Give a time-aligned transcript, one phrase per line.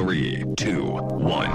[0.00, 1.50] Three, two, one.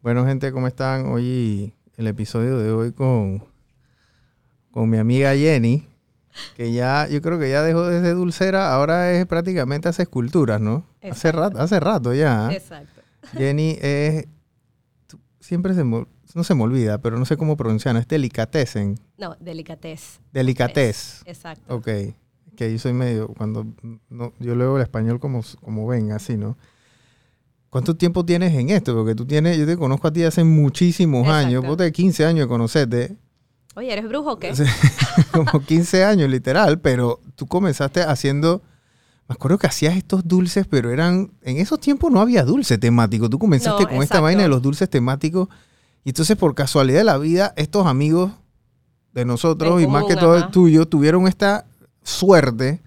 [0.00, 1.06] Bueno, gente, ¿cómo están?
[1.06, 3.42] Hoy el episodio de hoy con,
[4.70, 5.88] con mi amiga Jenny,
[6.56, 10.60] que ya, yo creo que ya dejó de ser dulcera, ahora es prácticamente hace esculturas,
[10.60, 10.86] ¿no?
[10.98, 11.40] Hace Exacto.
[11.40, 12.52] rato, hace rato ya.
[12.52, 13.00] Exacto.
[13.32, 14.28] Jenny es,
[15.40, 15.82] siempre se
[16.36, 20.20] no se me olvida, pero no sé cómo pronunciar, es delicatessen, No, delicatez.
[20.32, 21.22] delicatez.
[21.24, 21.74] Exacto.
[21.74, 21.88] Ok,
[22.54, 23.66] que yo soy medio, cuando
[24.10, 26.56] no, yo leo el español como, como venga, así, ¿no?
[27.70, 28.94] ¿Cuánto tiempo tienes en esto?
[28.94, 31.46] Porque tú tienes, yo te conozco a ti hace muchísimos Exacto.
[31.46, 33.16] años, vos de 15 años de conocerte,
[33.74, 34.54] Oye, ¿eres brujo o qué?
[35.32, 38.62] Como 15 años literal, pero tú comenzaste haciendo,
[39.28, 43.28] me acuerdo que hacías estos dulces, pero eran, en esos tiempos no había dulce temático,
[43.28, 44.22] tú comenzaste No, con esta exacto.
[44.22, 45.48] vaina de los dulces temáticos,
[46.06, 48.30] y entonces por casualidad de la vida, estos amigos
[49.12, 51.64] de nosotros, y más que todo el tuyo, tuvieron esta
[52.04, 52.80] suerte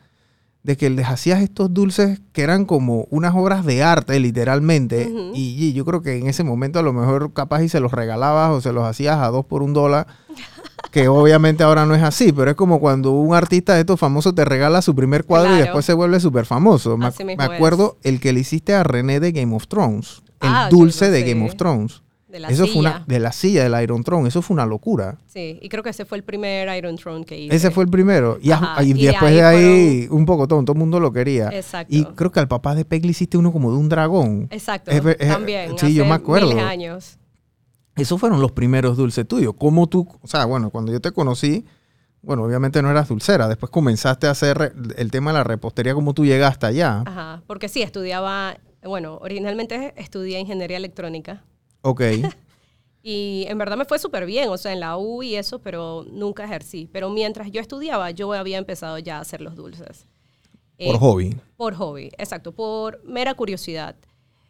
[0.64, 5.12] de que les hacías estos dulces que eran como unas obras de arte, literalmente.
[5.34, 7.92] Y, y yo creo que en ese momento a lo mejor capaz y se los
[7.92, 10.08] regalabas o se los hacías a dos por un dólar.
[10.92, 14.34] Que obviamente ahora no es así, pero es como cuando un artista de estos famosos
[14.34, 16.98] te regala su primer cuadro y después se vuelve súper famoso.
[16.98, 20.24] Me, me acuerdo el que le hiciste a René de Game of Thrones.
[20.42, 21.24] El Ah, dulce de.
[21.24, 22.02] Game of Thrones.
[22.30, 22.74] De la Eso silla.
[22.74, 24.28] fue una, de la silla del Iron Throne.
[24.30, 25.18] Eso fue una locura.
[25.26, 27.56] Sí, y creo que ese fue el primer Iron Throne que hice.
[27.56, 28.38] Ese fue el primero.
[28.40, 30.80] Y, a- Ajá, y y de después ahí de ahí, un poco todo, todo el
[30.80, 31.50] mundo lo quería.
[31.50, 31.94] Exacto.
[31.96, 34.48] Y creo que al papá de Peg le hiciste uno como de un dragón.
[34.52, 34.92] Exacto.
[34.92, 35.76] Es ver- es- también.
[35.80, 36.58] sí, yo me acuerdo.
[36.60, 37.18] años.
[37.96, 39.56] Esos fueron los primeros dulces tuyos.
[39.58, 41.66] ¿Cómo tú, o sea, bueno, cuando yo te conocí,
[42.22, 43.48] bueno, obviamente no eras dulcera.
[43.48, 47.02] Después comenzaste a hacer el tema de la repostería, ¿cómo tú llegaste allá?
[47.06, 47.42] Ajá.
[47.48, 51.44] Porque sí, estudiaba, bueno, originalmente estudié ingeniería electrónica.
[51.82, 52.02] Ok.
[53.02, 56.06] Y en verdad me fue súper bien, o sea, en la U y eso, pero
[56.12, 56.90] nunca ejercí.
[56.92, 60.06] Pero mientras yo estudiaba, yo había empezado ya a hacer los dulces.
[60.78, 61.38] Por Eh, hobby.
[61.56, 63.96] Por hobby, exacto, por mera curiosidad.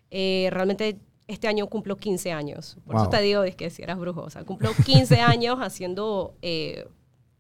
[0.10, 2.78] Eh, realmente este año cumplo 15 años.
[2.88, 3.04] Por Wow.
[3.04, 4.22] eso te digo es que si eras brujo.
[4.22, 6.88] O sea, cumplo 15 años haciendo eh,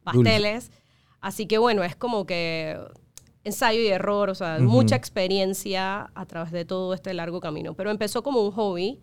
[0.03, 0.71] pasteles.
[1.21, 2.77] Así que bueno, es como que
[3.43, 4.65] ensayo y error, o sea, Ujú.
[4.69, 7.73] mucha experiencia a través de todo este largo camino.
[7.73, 9.01] Pero empezó como un hobby.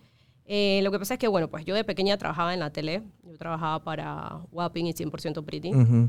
[0.48, 3.02] Eh, lo que pasa es que, bueno, pues yo de pequeña trabajaba en la tele.
[3.24, 5.74] Yo trabajaba para Wapping y 100% Pretty.
[5.74, 6.08] Ujú.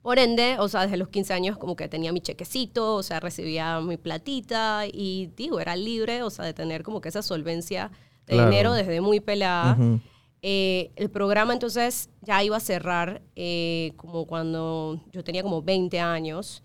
[0.00, 3.20] Por ende, o sea, desde los 15 años como que tenía mi chequecito, o sea,
[3.20, 7.90] recibía mi platita y digo, era libre, o sea, de tener como que esa solvencia
[8.26, 8.50] de Claro.
[8.50, 9.74] dinero desde muy pelada.
[9.74, 10.00] Ujú.
[10.44, 16.00] Eh, el programa entonces ya iba a cerrar eh, como cuando yo tenía como 20
[16.00, 16.64] años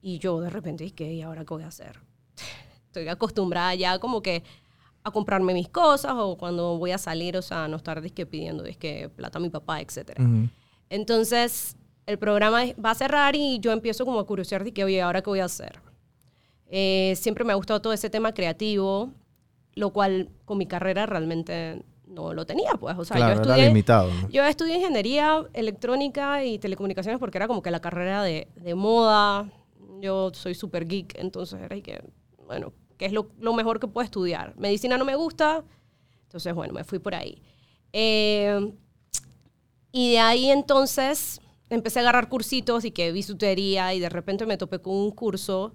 [0.00, 2.00] y yo de repente dije, ¿y ahora qué voy a hacer?
[2.86, 4.42] Estoy acostumbrada ya como que
[5.04, 8.62] a comprarme mis cosas o cuando voy a salir, o sea, no estar disque pidiendo
[8.62, 9.80] disque plata a mi papá.
[9.80, 10.48] Ujú.
[10.90, 11.76] Entonces,
[12.06, 15.22] el programa va a cerrar y yo empiezo como a curiosear de que, oye, ¿ahora
[15.22, 15.80] qué voy a hacer?
[16.68, 19.10] Eh, siempre me ha gustado todo ese tema creativo,
[19.74, 22.96] lo cual con mi carrera realmente no lo tenía, pues.
[22.96, 24.10] O sea, claro, yo estudié, limitado.
[24.12, 24.28] ¿no?
[24.28, 29.50] yo estudié ingeniería electrónica y telecomunicaciones porque era como que la carrera de, de moda.
[30.00, 32.02] Yo soy súper geek, entonces era y que,
[32.46, 34.54] bueno, ¿qué es lo, mejor que puedo estudiar?
[34.56, 35.64] Medicina no me gusta,
[36.22, 37.42] entonces, bueno, me fui por ahí.
[37.92, 38.72] Eh,
[39.90, 44.56] y de ahí entonces empecé a agarrar cursitos y que bisutería y de repente me
[44.56, 45.74] topé con un curso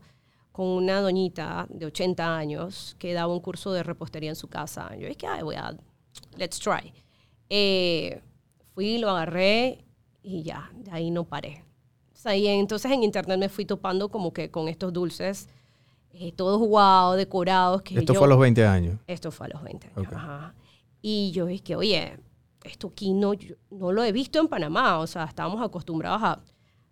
[0.54, 4.96] con una doñita de 80 años que daba un curso de repostería en su casa.
[4.96, 5.76] Yo dije, ay, voy a,
[6.38, 6.94] let's try.
[7.50, 8.22] Eh,
[8.74, 9.84] fui, lo agarré
[10.24, 11.66] y ya, de ahí no paré.
[12.24, 15.50] O entonces en internet me fui topando como que con estos dulces,
[16.20, 17.82] eh, todos guau, decorados.
[17.82, 19.00] Que Esto yo- fue a los 20 años.
[19.08, 20.08] esto fue a los 20 años.
[20.08, 20.14] Ok.
[20.14, 20.54] ajá.
[21.02, 22.18] Y yo dije, oye,
[22.64, 25.00] esto aquí no, yo no lo he visto en Panamá.
[25.00, 26.40] O sea, estábamos acostumbrados a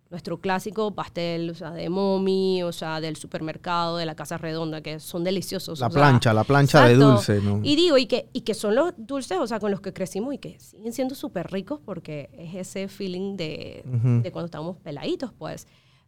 [0.08, 4.80] nuestro clásico pastel, o sea, de momi, o sea, del supermercado, de la casa redonda,
[4.80, 5.80] que son deliciosos.
[5.80, 7.10] La o sea, plancha, la plancha de exacto.
[7.12, 7.60] dulce, ¿no?
[7.64, 10.32] Y digo, y que, y que son los dulces, o sea, con los que crecimos
[10.32, 14.22] y que siguen siendo súper ricos porque es ese feeling de, Ujú.
[14.22, 15.66] de cuando estábamos peladitos, pues.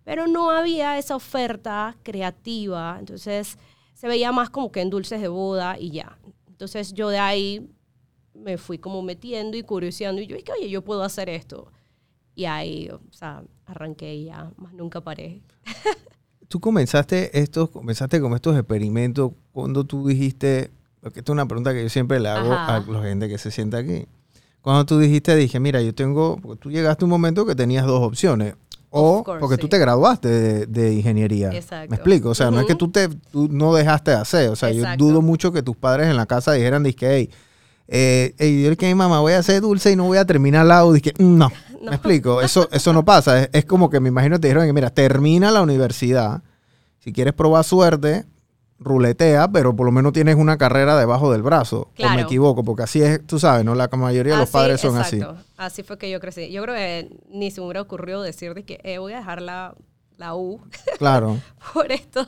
[0.08, 3.58] Pero no había esa oferta creativa, entonces
[3.92, 6.16] se veía más como que en dulces de boda y ya.
[6.46, 7.68] Entonces yo de ahí
[8.32, 11.70] me fui como metiendo y curioseando y yo dije, oye, yo puedo hacer esto.
[12.34, 15.42] Y ahí, o sea, arranqué y ya, más nunca paré.
[16.48, 20.70] Tú comenzaste estos, comenzaste con estos experimentos cuando tú dijiste,
[21.02, 22.76] porque esta es una pregunta que yo siempre le hago Ajá.
[22.76, 24.06] a la gente que se sienta aquí.
[24.62, 27.84] Cuando tú dijiste, dije, mira, yo tengo, porque tú llegaste a un momento que tenías
[27.84, 28.54] dos opciones.
[28.90, 31.50] O course, porque tú te graduaste de, de ingeniería.
[31.52, 31.90] Exacto.
[31.90, 32.30] Me explico.
[32.30, 34.48] O sea, no es que tú, te, tú no dejaste de hacer.
[34.50, 35.04] O sea, Exacto.
[35.04, 37.30] yo dudo mucho que tus padres en la casa dijeran, dije, hey,
[37.88, 40.84] eh, hey, yo que mamá voy a hacer dulce y no voy a terminar la
[40.84, 40.92] U.
[40.92, 41.50] Dije, "Mm, no.
[41.82, 41.90] no.
[41.90, 43.42] Me explico, eso, eso no pasa.
[43.42, 46.42] Es, es como que me imagino que te dijeron, mira, termina la universidad.
[46.98, 48.24] Si quieres probar suerte,
[48.78, 51.80] ruletea, pero por lo menos tienes una carrera debajo del brazo.
[51.80, 52.20] O me Claro.
[52.22, 53.74] equivoco, porque así es, tú sabes, ¿no?
[53.74, 55.16] La mayoría de los Así, padres son así.
[55.16, 55.42] exacto.
[55.56, 56.50] Así fue que yo crecí.
[56.50, 59.42] Yo creo que ni se me hubiera ocurrido decir de que eh, voy a dejar
[59.42, 59.74] la,
[60.16, 60.60] la U
[60.98, 61.38] Claro,
[61.74, 62.26] por esto,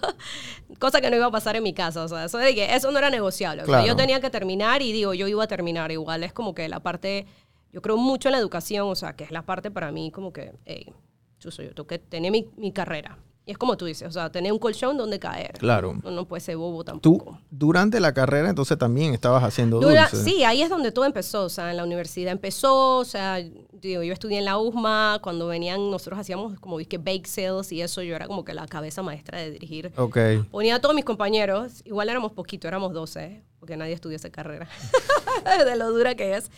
[0.78, 2.02] cosa que no iba a pasar en mi casa.
[2.04, 3.62] O sea, eso, de que eso no era negociable.
[3.62, 3.86] O sea, Claro.
[3.86, 5.92] yo tenía que terminar y digo, yo iba a terminar.
[5.92, 7.26] Igual es como que la parte,
[7.72, 10.32] yo creo mucho en la educación, o sea, que es la parte para mí como
[10.32, 10.92] que, hey,
[11.38, 13.18] chuzo, yo tengo que tener mi, mi carrera.
[13.46, 15.52] Y es como tú dices, o sea, tener un colchón donde caer.
[15.58, 15.98] Claro.
[16.04, 17.38] No, no puede ser bobo tú tampoco.
[17.50, 20.22] durante la carrera entonces también estabas haciendo Dura- dulce.
[20.30, 23.38] sí, ahí es donde todo empezó, o sea, en la universidad empezó, o sea,
[23.72, 27.80] digo, yo estudié en la USMA, cuando venían, nosotros hacíamos como que bake sales y
[27.80, 29.90] eso, yo era como que la cabeza maestra de dirigir.
[29.96, 30.18] Ok,
[30.50, 34.68] Ponía a todos mis compañeros, igual éramos poquito, éramos 12, porque nadie estudió esa carrera,
[35.66, 36.50] de lo dura que es.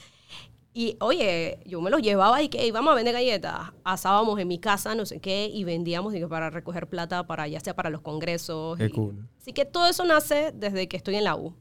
[0.75, 3.73] Y oye, yo me los llevaba y que íbamos a vender galletas.
[3.85, 7.61] Asábamos en mi casa, no sé qué, y vendíamos digo, para recoger plata, para ya
[7.61, 8.79] sea para los congresos.
[8.79, 9.29] Qué y- cool.
[9.39, 11.55] Así que todo eso nace desde que estoy en la U.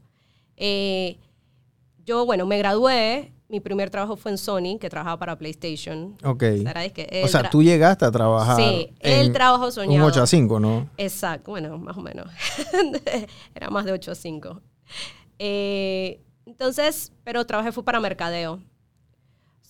[0.56, 1.18] Eh,
[2.04, 3.32] yo, bueno, me gradué.
[3.48, 6.16] Mi primer trabajo fue en Sony, que trabajaba para PlayStation.
[6.24, 6.42] ok.
[6.60, 10.06] O sea, que O tú llegaste a trabajar Sí, el trabajo un soñado.
[10.06, 10.88] 8 a 5, ¿no?
[10.96, 12.28] Exacto, bueno, más o menos.
[13.54, 14.62] Era más de 8 a 5.
[15.38, 18.62] Eh, entonces, pero trabajé fue para mercadeo.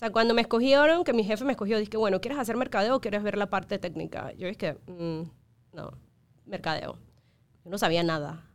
[0.02, 2.96] O sea, cuando me escogieron, que mi jefe me escogió, dije, bueno, ¿quieres hacer mercadeo
[2.96, 4.32] o quieres ver la parte técnica?
[4.32, 5.22] Yo dije, mm,
[5.74, 5.92] no,
[6.44, 6.98] mercadeo.
[7.64, 8.50] Yo no sabía nada.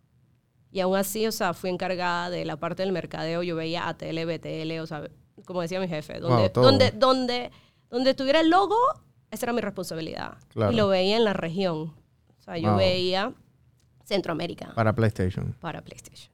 [0.71, 3.43] Y aún así, o sea, fui encargada de la parte del mercadeo.
[3.43, 5.09] Yo veía ATL, BTL, o sea,
[5.45, 7.51] como decía mi jefe, donde, Wow, donde, donde,
[7.89, 8.75] donde tuviera el logo,
[9.31, 10.33] esa era mi responsabilidad.
[10.49, 10.73] Claro.
[10.73, 11.93] Y lo veía en la región.
[12.39, 12.77] O sea, yo Wow.
[12.77, 13.33] veía
[14.03, 15.55] Centroamérica Para PlayStation.
[15.61, 16.29] para PlayStation.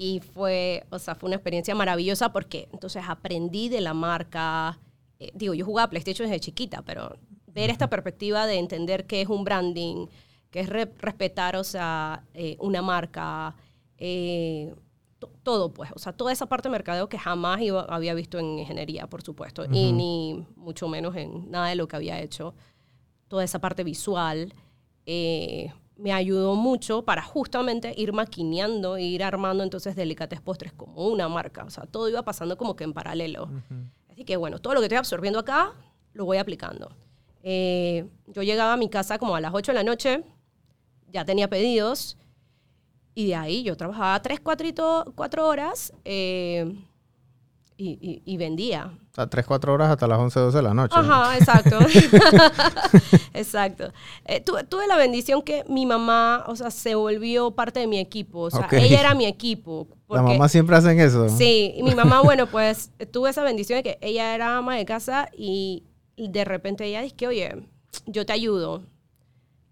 [0.00, 4.78] Y fue, o sea, fue una experiencia maravillosa porque entonces aprendí de la marca.
[5.18, 7.16] Eh, digo, yo jugaba PlayStation desde chiquita, pero
[7.48, 10.06] ver esta perspectiva de entender qué es un branding,
[10.50, 13.56] qué es re- respetar, o sea, eh, una marca,
[13.96, 14.72] eh,
[15.18, 18.38] to- todo, pues, o sea, toda esa parte de mercadeo que jamás iba- había visto
[18.38, 22.54] en ingeniería, por supuesto, y ni mucho menos en nada de lo que había hecho.
[23.26, 24.54] Toda esa parte visual
[25.06, 31.08] eh, me ayudó mucho para justamente ir maquineando e ir armando entonces Delicates Postres como
[31.08, 31.64] una marca.
[31.64, 33.50] O sea, todo iba pasando como que en paralelo.
[34.08, 35.72] Así que bueno, todo lo que estoy absorbiendo acá
[36.14, 36.96] lo voy aplicando.
[37.42, 40.24] Eh, yo llegaba a mi casa como a las 8 de la noche,
[41.10, 42.16] ya tenía pedidos
[43.14, 46.80] y de ahí yo trabajaba 3, 4, horas eh,
[47.80, 48.90] y, y- y vendía.
[49.12, 50.94] O sea, 3, 4 horas hasta las 11, 12 de la noche.
[50.98, 51.78] Ajá, exacto.
[53.34, 53.92] exacto.
[54.24, 57.98] Eh, tu- tuve la bendición que mi mamá, o sea, se volvió parte de mi
[57.98, 58.40] equipo.
[58.40, 59.88] O sea, ella era mi equipo.
[60.06, 61.28] Porque- mamás siempre hacen eso.
[61.28, 64.84] Sí, y mi mamá, bueno, pues tuve esa bendición de que ella era ama de
[64.84, 65.84] casa y
[66.16, 67.66] de repente ella dice que, oye,
[68.06, 68.82] yo te ayudo.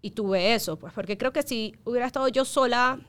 [0.01, 2.99] Y tuve eso, pues, porque creo que si hubiera estado yo sola,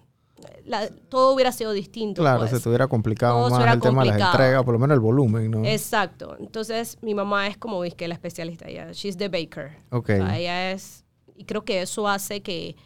[0.65, 2.23] la- todo hubiera sido distinto.
[2.23, 2.51] Claro, pues.
[2.51, 4.33] se te hubiera complicado Todo más el tema de las complicado.
[4.33, 5.65] entregas, por lo menos el volumen, ¿no?
[5.65, 6.37] Exacto.
[6.39, 9.77] Entonces, mi mamá es como es que la especialista, ella, she's the baker.
[9.91, 10.11] Ok.
[10.11, 11.05] O sea, ella es,
[11.37, 12.77] y creo que eso hace que,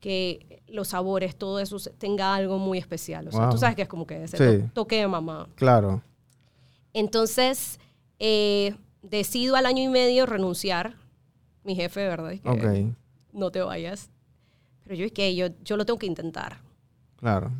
[0.00, 3.28] que los sabores, todo eso tenga algo muy especial.
[3.28, 3.50] O sea, Wow.
[3.50, 4.62] tú sabes que es como que ese Sí.
[4.66, 5.48] to- toque de mamá.
[5.54, 6.02] Claro.
[6.92, 7.80] Entonces,
[8.18, 10.94] eh, decido al año y medio renunciar.
[11.64, 12.32] Mi jefe, ¿verdad?
[12.32, 12.94] Es que Ok.
[13.32, 14.10] no te vayas.
[14.84, 16.60] Pero yo es que yo, yo lo tengo que intentar.
[17.24, 17.50] Claro.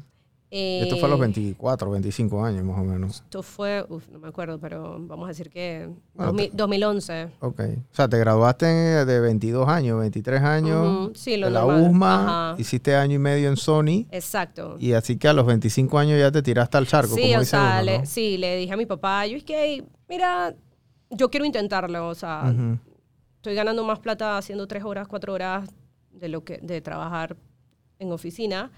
[0.50, 3.23] Esto fue a los Eh, 24, 25 años más o menos.
[3.25, 7.28] Esto fue, uf, no me acuerdo, pero vamos a decir que Bueno, 2000 2011.
[7.40, 7.61] Ok.
[7.90, 11.64] O sea, te graduaste de 22 años, 23 años sí, lo de la.
[11.64, 12.61] USMA, Ajá.
[12.61, 14.76] hiciste año y medio en Sony Exacto.
[14.78, 17.40] y así que a los 25 años ya te tiraste al charco, sí, como o
[17.40, 18.06] dice sea, uno, le, ¿no?
[18.06, 20.54] sí, le dije a mi papá, yo es que, mira,
[21.11, 22.54] yo quiero intentarlo, o sea,
[23.38, 25.68] estoy ganando más plata haciendo tres horas, cuatro horas
[26.12, 27.37] de lo que de trabajar
[27.99, 28.71] en oficina.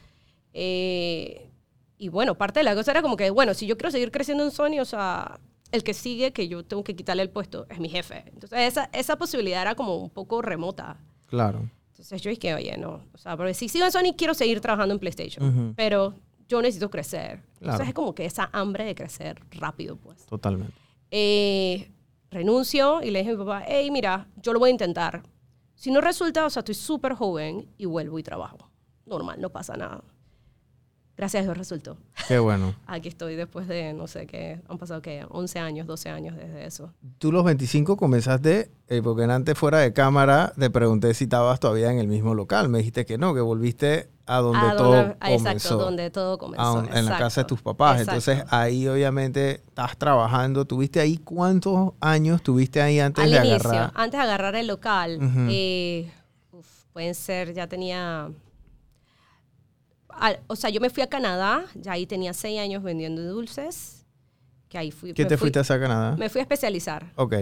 [0.58, 1.50] Eh,
[1.98, 4.42] y bueno, parte de la cosa era como que, bueno, si yo quiero seguir creciendo
[4.42, 5.38] en Sony, o sea,
[5.70, 8.24] el que sigue, que yo tengo que quitarle el puesto, es mi jefe.
[8.32, 10.96] Entonces, esa, esa posibilidad era como un poco remota.
[11.26, 11.70] Claro.
[11.90, 13.02] Entonces yo dije, oye, no.
[13.12, 15.46] O sea, porque si sigo en Sony, quiero seguir trabajando en PlayStation.
[15.46, 15.74] Ujú.
[15.76, 16.14] Pero
[16.48, 17.42] yo necesito crecer.
[17.58, 17.60] Claro.
[17.60, 20.24] Entonces es como que esa hambre de crecer rápido, pues.
[20.24, 20.74] Totalmente.
[21.10, 21.90] Eh,
[22.30, 25.22] renuncio y le dije a mi papá, hey, mira, yo lo voy a intentar.
[25.74, 28.70] Si no resulta, o sea, estoy súper joven y vuelvo y trabajo.
[29.04, 30.02] Normal, no pasa nada.
[31.16, 31.96] Gracias a Dios resultó.
[32.28, 32.74] Qué bueno.
[32.86, 36.66] Aquí estoy después de, no sé qué, han pasado que 11 años, 12 años desde
[36.66, 36.92] eso.
[37.18, 41.90] Tú los 25 comenzaste, eh, porque antes fuera de cámara te pregunté si estabas todavía
[41.90, 42.68] en el mismo local.
[42.68, 45.48] Me dijiste que no, que volviste a donde a todo donde- comenzó.
[45.52, 46.80] Exacto, donde todo comenzó.
[46.80, 48.00] a en la casa de exacto, tus papás.
[48.02, 48.30] exacto.
[48.32, 50.66] Entonces ahí obviamente estás trabajando.
[50.66, 53.92] ¿Tuviste ahí cuántos años tuviste ahí antes Al de inicio, agarrar?
[53.94, 55.46] antes de agarrar el local, Ujú.
[55.50, 56.10] eh,
[56.52, 58.28] uf, pueden ser, ya tenía...
[60.18, 64.04] al- o sea, yo me fui a Canadá, ya ahí tenía seis años vendiendo dulces,
[64.68, 65.12] que ahí fui...
[65.12, 66.16] ¿Qué te fui- fuiste a Canadá?
[66.16, 67.12] Me fui a especializar.
[67.16, 67.34] Ok.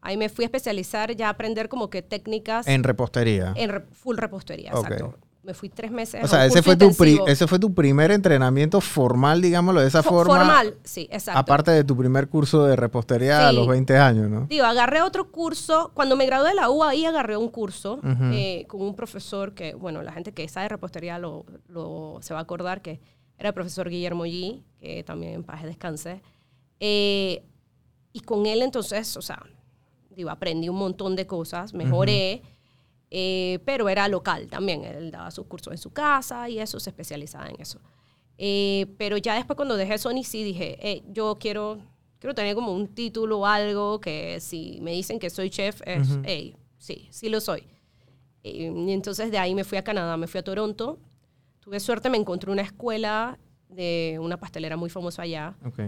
[0.00, 3.52] Ahí me fui a especializar, ya a aprender como que técnicas En repostería.
[3.56, 4.84] en re- full repostería, Ok.
[4.84, 5.18] exacto.
[5.42, 6.20] Me fui tres meses.
[6.20, 9.80] o a sea, un ese fue, tu pri- ese fue tu primer entrenamiento formal, digámoslo
[9.80, 10.36] de esa Fo- forma.
[10.36, 11.38] Formal, sí, exacto.
[11.40, 13.56] Aparte de tu primer curso de repostería a Sí.
[13.56, 14.46] los 20 años, ¿no?
[14.48, 15.92] Digo, agarré otro curso.
[15.94, 18.24] Cuando me gradué de la U, ahí agarré un curso Ujú.
[18.32, 22.40] eh, con un profesor que, bueno, la gente que sabe repostería lo, lo- se va
[22.40, 23.00] a acordar que
[23.38, 26.20] era el profesor Guillermo G, que también en paz descanse.
[26.80, 27.44] Eh,
[28.12, 29.40] y con él entonces, o sea,
[30.10, 32.42] digo, aprendí un montón de cosas, mejoré,
[33.10, 34.84] eh, pero era local también.
[34.84, 37.80] Él daba sus cursos en su casa y eso, se especializaba en eso.
[38.36, 41.78] Eh, pero ya después cuando dejé Sony sí dije, "Eh, yo quiero,
[42.20, 46.10] quiero tener como un título o algo que si me dicen que soy chef es,
[46.10, 46.22] Ujú.
[46.24, 47.64] hey, sí, sí lo soy.
[48.44, 50.98] Eh, y entonces de ahí me fui a Canadá, me fui a Toronto.
[51.60, 53.38] Tuve suerte, me encontré una escuela
[53.68, 55.80] de una pastelera muy famosa allá Ok.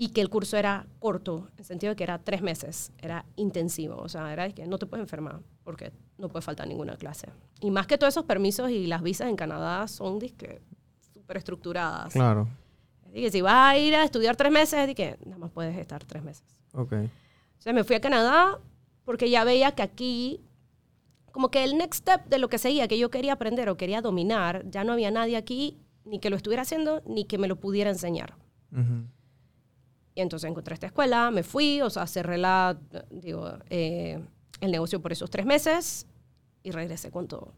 [0.00, 3.26] Y que el curso era corto, en el sentido de que era tres meses, era
[3.34, 6.96] intensivo, o sea, era de que no te puedes enfermar porque no puede faltar ninguna
[6.96, 7.28] clase.
[7.60, 10.62] Y más que todos esos permisos y las visas en Canadá son disque
[11.12, 12.12] súper estructuradas.
[12.12, 12.48] Claro.
[13.06, 15.50] Así que si vas a ir a estudiar tres meses, es de que nada más
[15.50, 16.46] puedes estar tres meses.
[16.74, 16.92] Ok.
[16.92, 18.60] Entonces me fui a Canadá
[19.04, 20.40] porque ya veía que aquí,
[21.32, 24.00] como que el next step de lo que seguía, que yo quería aprender o quería
[24.00, 27.56] dominar, ya no había nadie aquí ni que lo estuviera haciendo ni que me lo
[27.56, 28.36] pudiera enseñar.
[28.70, 29.17] Ujú.
[30.18, 32.76] Y entonces encontré esta escuela, me fui, o sea, cerré la,
[33.08, 34.18] digo, eh,
[34.60, 36.08] el negocio por esos tres meses
[36.64, 37.52] y regresé con todo.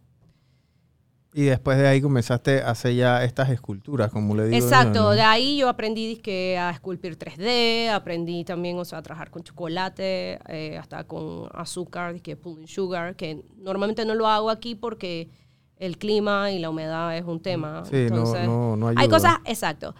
[1.32, 4.62] Y después de ahí comenzaste a hacer ya estas esculturas, como le digo.
[4.62, 5.10] Exacto, ¿no?
[5.12, 9.42] de ahí yo aprendí dizque, a esculpir 3D, aprendí también, o sea, a trabajar con
[9.42, 15.30] chocolate, eh, hasta con azúcar, dizque pudding sugar, que normalmente no lo hago aquí porque
[15.76, 17.84] el clima y la humedad es un tema.
[17.86, 19.16] Sí, no- Entonces, no- no Hay ayuda.
[19.16, 19.94] cosas, exacto.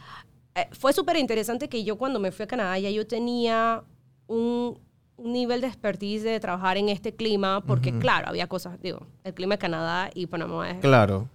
[0.55, 3.83] Eh, fue súper interesante que yo cuando me fui a Canadá ya yo tenía
[4.27, 4.79] un,
[5.17, 9.35] un nivel de expertise de trabajar en este clima, porque claro, había cosas, digo, el
[9.35, 11.29] clima de Canadá y Panamá es Claro.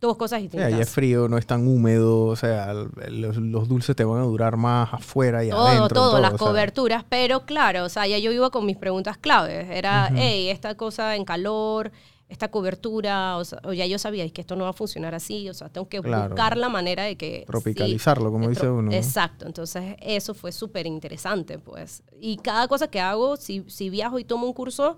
[0.00, 0.72] dos cosas Sí, distintas.
[0.72, 2.72] allá es frío, no es tan húmedo, o sea,
[3.08, 5.88] los, los dulces te van a durar más afuera y todo, adentro.
[5.94, 6.46] todo, en las o sea.
[6.48, 9.68] coberturas, pero claro, o sea, ya yo iba con mis preguntas claves.
[9.70, 11.92] Era, hey, esta cosa en calor,
[12.30, 15.14] esta cobertura, o, sea, o ya yo sabía es que esto no va a funcionar
[15.14, 16.28] así, o sea, tengo que Claro.
[16.30, 17.40] buscar la manera de que...
[17.40, 18.82] sí, Tropicalizarlo, como de dice tro- uno.
[18.90, 18.92] ¿no?
[18.92, 22.02] Exacto, entonces eso fue súper interesante, pues.
[22.20, 24.96] Y cada cosa que hago, si, si viajo y tomo un curso,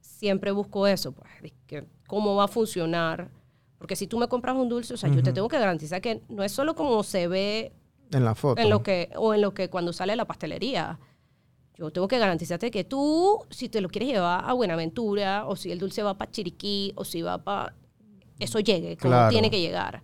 [0.00, 1.30] siempre busco eso, pues,
[1.66, 3.30] que cómo va a funcionar.
[3.78, 6.22] Porque si tú me compras un dulce, o sea, yo te tengo que garantizar que
[6.28, 7.72] no es solo como se ve
[8.10, 8.60] En la foto.
[8.60, 10.98] en lo que o en lo que cuando sale de la pastelería.
[11.78, 15.70] Yo tengo que garantizarte que tú, si te lo quieres llevar a Buenaventura, o si
[15.70, 17.72] el dulce va para Chiriquí, o si va para...
[18.40, 19.30] Eso llegue, como Claro.
[19.30, 20.02] tiene que llegar.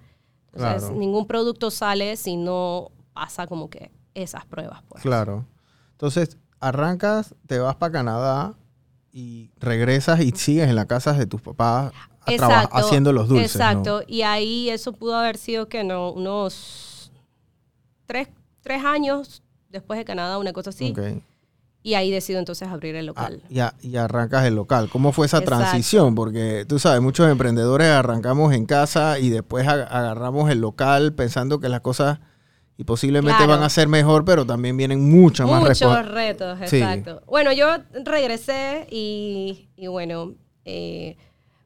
[0.53, 0.97] Entonces, Claro.
[0.97, 5.03] ningún producto sale si no pasa como que esas pruebas, pues.
[5.03, 5.47] Claro.
[5.93, 8.55] Entonces, arrancas, te vas para Canadá
[9.13, 11.93] y regresas y sigues en la casa de tus papás
[12.71, 13.57] haciendo los dulces.
[13.57, 13.65] ¿no?
[13.65, 14.03] Exacto.
[14.07, 17.11] Y ahí eso pudo haber sido que no, unos
[18.07, 18.29] tres,
[18.63, 20.93] tres años después de Canadá, una cosa así.
[20.93, 21.21] Ok.
[21.87, 23.43] Y ahí decido entonces abrir el Ah, local.
[23.51, 24.89] y, a- y arrancas el local.
[24.89, 25.59] ¿Cómo fue esa Exacto.
[25.61, 26.15] transición?
[26.15, 31.61] Porque tú sabes, muchos emprendedores arrancamos en casa y después ag- agarramos el local pensando
[31.61, 32.21] que las cosas
[32.79, 33.53] y posiblemente Claro.
[33.53, 36.77] van a ser mejor, pero también vienen muchas más Muchos retos, Sí.
[36.79, 37.23] exacto.
[37.27, 37.67] Bueno, yo
[38.03, 40.33] regresé y, y bueno,
[40.65, 41.19] eh,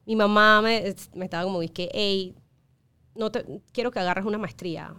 [0.05, 2.35] mi mamá me, me estaba como, que, hey,
[3.15, 4.93] no te, quiero que agarres una maestría.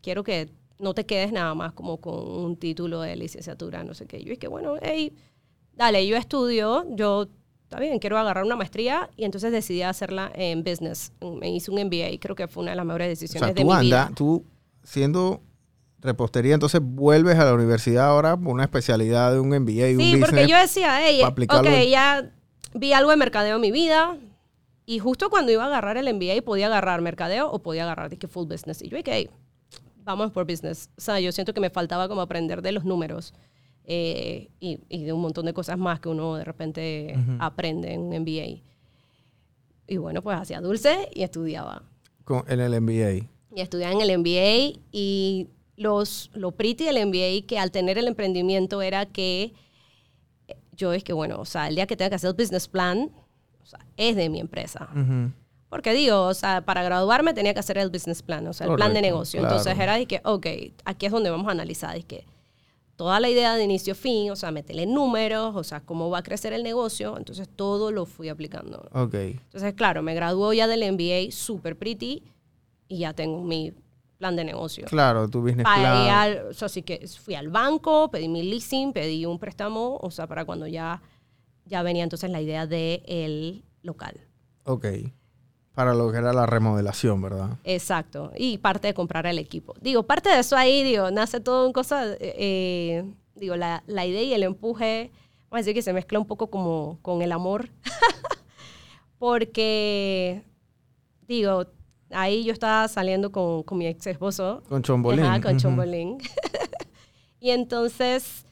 [0.00, 0.50] Quiero que
[0.82, 4.22] no te quedes nada más como con un título de licenciatura, no sé qué.
[4.22, 5.14] Yo que, bueno, hey,
[5.74, 7.28] dale, yo estudio, yo,
[7.62, 11.12] está bien, quiero agarrar una maestría y entonces decidí hacerla en business.
[11.20, 13.64] Me hice un MBA, creo que fue una de las mejores O decisiones sea, de
[13.64, 14.10] mi andas, vida.
[14.14, 14.44] tú
[14.82, 15.40] siendo
[16.00, 20.00] repostería, entonces vuelves a la universidad ahora por una especialidad de un MBA y un
[20.02, 20.48] Sí, porque business.
[20.48, 22.32] yo decía, hey, ok, en- ya
[22.74, 24.16] vi algo de mercadeo en mi vida.
[24.84, 28.26] Y justo cuando iba a agarrar el MBA, podía agarrar mercadeo o podía agarrar dije,
[28.26, 28.82] full business.
[28.82, 29.30] Y yo dije,
[30.04, 30.90] vamos por business.
[30.96, 33.34] O sea, yo siento que me faltaba como aprender de los números
[33.84, 38.00] eh, y, y de un montón de cosas más que uno de repente aprende en
[38.00, 38.62] un MBA.
[39.88, 41.82] Y bueno, pues hacía dulce y estudiaba.
[42.24, 43.28] con- en el MBA.
[43.54, 48.06] Y estudiaba en el MBA y los, lo pretty del MBA que al tener el
[48.06, 49.52] emprendimiento era que
[50.76, 53.10] yo es que, bueno, o sea, el día que tenga que hacer el business plan,
[53.62, 54.88] o sea, es de mi empresa.
[54.92, 55.32] Ujú.
[55.72, 58.74] Porque digo, o sea, para graduarme tenía que hacer el business plan, o sea, el
[58.76, 59.40] plan de negocio.
[59.40, 59.56] claro.
[59.56, 60.46] Entonces era de que, ok,
[60.84, 62.26] aquí es donde vamos a analizar, es que
[62.96, 66.18] toda la idea de inicio a fin, o sea, meterle números, o sea, cómo va
[66.18, 68.86] a crecer el negocio, entonces todo lo fui aplicando.
[68.92, 69.14] Ok.
[69.14, 72.22] Entonces, claro, me graduó ya del MBA super pretty
[72.86, 73.72] y ya tengo mi
[74.18, 74.84] plan de negocio.
[74.88, 76.10] Claro, tu business plan.
[76.10, 80.10] al- o sea, así que fui al banco, pedí mi leasing, pedí un préstamo, o
[80.10, 81.00] sea, para cuando ya,
[81.64, 84.20] ya venía entonces la idea del el local.
[84.64, 84.86] Ok.
[85.74, 87.58] Para lo que era la remodelación, ¿verdad?
[87.64, 88.30] Exacto.
[88.36, 89.74] Y parte de comprar el equipo.
[89.80, 94.04] Digo, parte de eso ahí, digo, nace todo en cosas, eh, eh, digo, la, la
[94.04, 95.10] idea y el empuje,
[95.44, 97.70] vamos a decir que se mezcla un poco como con el amor.
[99.18, 100.44] Porque,
[101.26, 101.66] digo,
[102.10, 104.62] ahí yo estaba saliendo con, con mi ex esposo.
[104.68, 105.24] Con Chombolín.
[105.24, 105.58] Ajá, con.
[105.58, 106.18] Chombolín.
[107.40, 108.44] y entonces,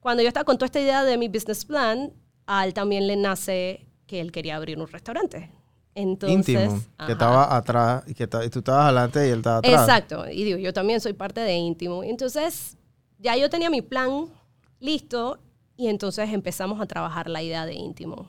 [0.00, 2.12] cuando yo estaba con toda esta idea de mi business plan,
[2.46, 5.50] a él también le nace que él quería abrir un restaurante.
[5.94, 6.80] Entonces, Íntimo.
[7.06, 9.80] Que estaba atrás y que y tú estabas adelante y él estaba atrás.
[9.82, 10.28] Exacto.
[10.30, 12.02] Y digo, yo también soy parte de íntimo.
[12.02, 12.76] Entonces,
[13.18, 14.26] ya yo tenía mi plan
[14.80, 15.38] listo
[15.76, 18.26] y entonces empezamos a trabajar la idea de íntimo.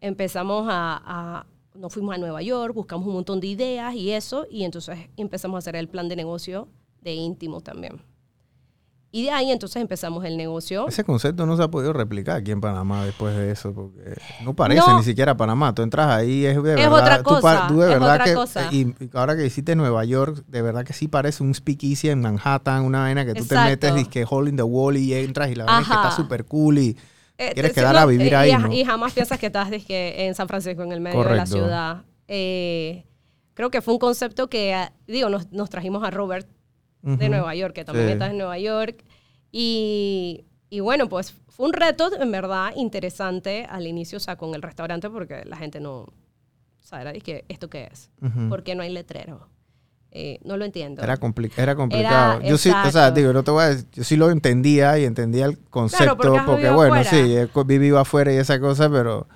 [0.00, 4.46] Empezamos a, a- nos fuimos a Nueva York, buscamos un montón de ideas y eso,
[4.50, 6.68] y entonces empezamos a hacer el plan de negocio
[7.00, 8.02] de íntimo también.
[9.12, 10.86] Y de ahí entonces empezamos el negocio.
[10.86, 14.14] Ese concepto no se ha podido replicar aquí en Panamá después de eso, porque
[14.44, 14.98] no parece No.
[14.98, 15.74] ni siquiera Panamá.
[15.74, 16.92] Tú entras ahí, es de Es verdad.
[16.92, 18.68] otra cosa, tú de es verdad otra que, cosa.
[18.72, 22.20] Y, y ahora que hiciste Nueva York, de verdad que sí parece un speakeasy en
[22.20, 25.50] Manhattan, una vaina que tú te metes y que hole in the wall y entras
[25.50, 26.96] y la vaina es que está súper cool y
[27.36, 28.72] Eh, quieres quedar a vivir eh, ahí, y, ¿no?
[28.72, 32.02] y jamás piensas que estás dizque, en San Francisco, en el medio de la ciudad.
[32.28, 33.06] Eh,
[33.54, 36.46] creo que fue un concepto que, ah, digo, nos, nos trajimos a Robert
[37.02, 37.28] de Ujú.
[37.30, 38.12] Nueva York, que también Sí.
[38.12, 39.04] está en Nueva York.
[39.52, 44.54] Y, y bueno, pues fue un reto, en verdad, interesante al inicio, o sea, con
[44.54, 46.06] el restaurante, porque la gente no,
[46.80, 48.10] sea, era que ¿esto qué es?
[48.22, 48.48] Ujú.
[48.48, 49.48] ¿Por qué no hay letrero?
[50.12, 51.02] Eh, no lo entiendo.
[51.02, 52.40] Era, compli- era complicado.
[52.42, 53.20] yo sí, o sea, exacto.
[53.20, 56.38] digo, no te voy a decir, yo sí lo entendía y entendía el concepto, porque
[56.38, 57.10] has porque vivido bueno, afuera.
[57.10, 59.28] sí, he vivido afuera y esa cosa, pero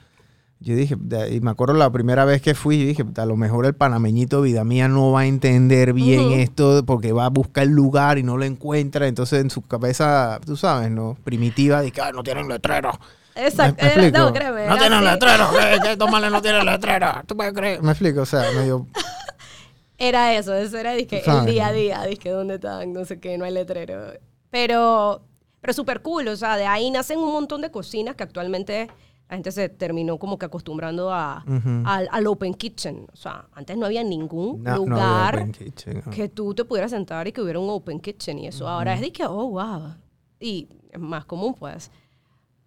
[0.61, 0.97] yo dije,
[1.31, 4.41] y me acuerdo la primera vez que fui, yo dije, a lo mejor el panameñito
[4.41, 6.35] vida mía no va a entender bien Ujú.
[6.35, 10.41] esto porque va a buscar el lugar y no lo encuentra, entonces en su cabeza,
[10.47, 11.17] tú sabes, ¿no?
[11.25, 12.93] Primitiva, que "Ah, no tienen letrero.
[13.37, 13.85] Exacto.
[13.85, 14.67] ¿Me, me no, créeme.
[14.67, 15.49] no tienen letrero,
[15.83, 17.83] que tómale, no tienen letrero, tú puedes creer.
[17.83, 18.87] Me explico, o sea, medio...
[19.99, 23.39] Era eso, eso era dizque, el día a día, dizque dónde están, no sé qué,
[23.39, 24.13] no hay letrero.
[24.51, 25.23] Pero,
[25.61, 28.89] pero súper cool, o sea, de ahí nacen un montón de cocinas que actualmente
[29.29, 31.83] la gente se terminó como que acostumbrando a, Ujú.
[31.87, 33.07] al, al open kitchen.
[33.13, 36.11] O sea, antes no había ningún No- no había lugar kitchen, ¿no?
[36.13, 38.69] que tú te pudieras sentar y que hubiera un open kitchen y eso.
[38.69, 39.95] Ahora es de que, oh, wow.
[40.41, 41.91] Y es más común, pues.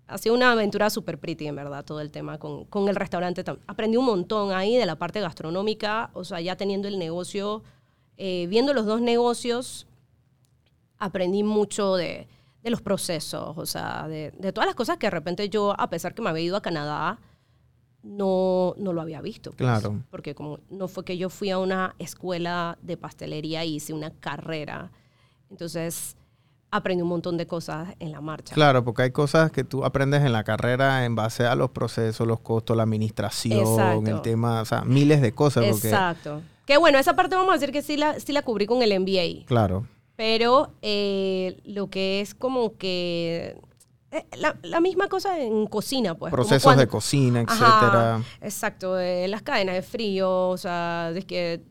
[0.08, 3.44] Ha sido una aventura súper pretty, en verdad, todo el tema con, con el restaurante.
[3.68, 7.62] Aprendí un montón ahí de la parte gastronómica, o sea, ya teniendo el negocio,
[8.16, 9.86] eh, viendo los dos negocios,
[10.98, 12.28] aprendí mucho de,
[12.68, 15.90] de los procesos, o sea, de, de todas las cosas que de repente yo, a
[15.90, 17.20] pesar que me había ido a Canadá,
[18.04, 19.52] no, no lo había visto.
[19.52, 19.58] pues.
[19.58, 20.04] Claro.
[20.10, 24.12] Porque como no fue que yo fui a una escuela de pastelería y hice una
[24.12, 24.92] carrera,
[25.50, 26.16] entonces
[26.72, 28.54] aprendí un montón de cosas en la marcha.
[28.54, 32.28] Claro, porque hay cosas que tú aprendes en la carrera en base a los procesos,
[32.28, 34.10] los costos, la administración, Exacto.
[34.10, 35.66] el tema, o sea, miles de cosas.
[35.70, 36.42] Porque, Exacto.
[36.66, 39.00] Que bueno, esa parte vamos a decir que sí la, sí la cubrí con el
[39.00, 39.46] MBA.
[39.46, 43.56] Claro, Pero eh, lo que es como que
[44.12, 46.32] eh, la, la misma cosa en cocina, pues.
[46.34, 48.22] procesos de cocina, Ajá, etcétera.
[48.42, 51.62] exacto, eh, las cadenas de frío, o sea, de que,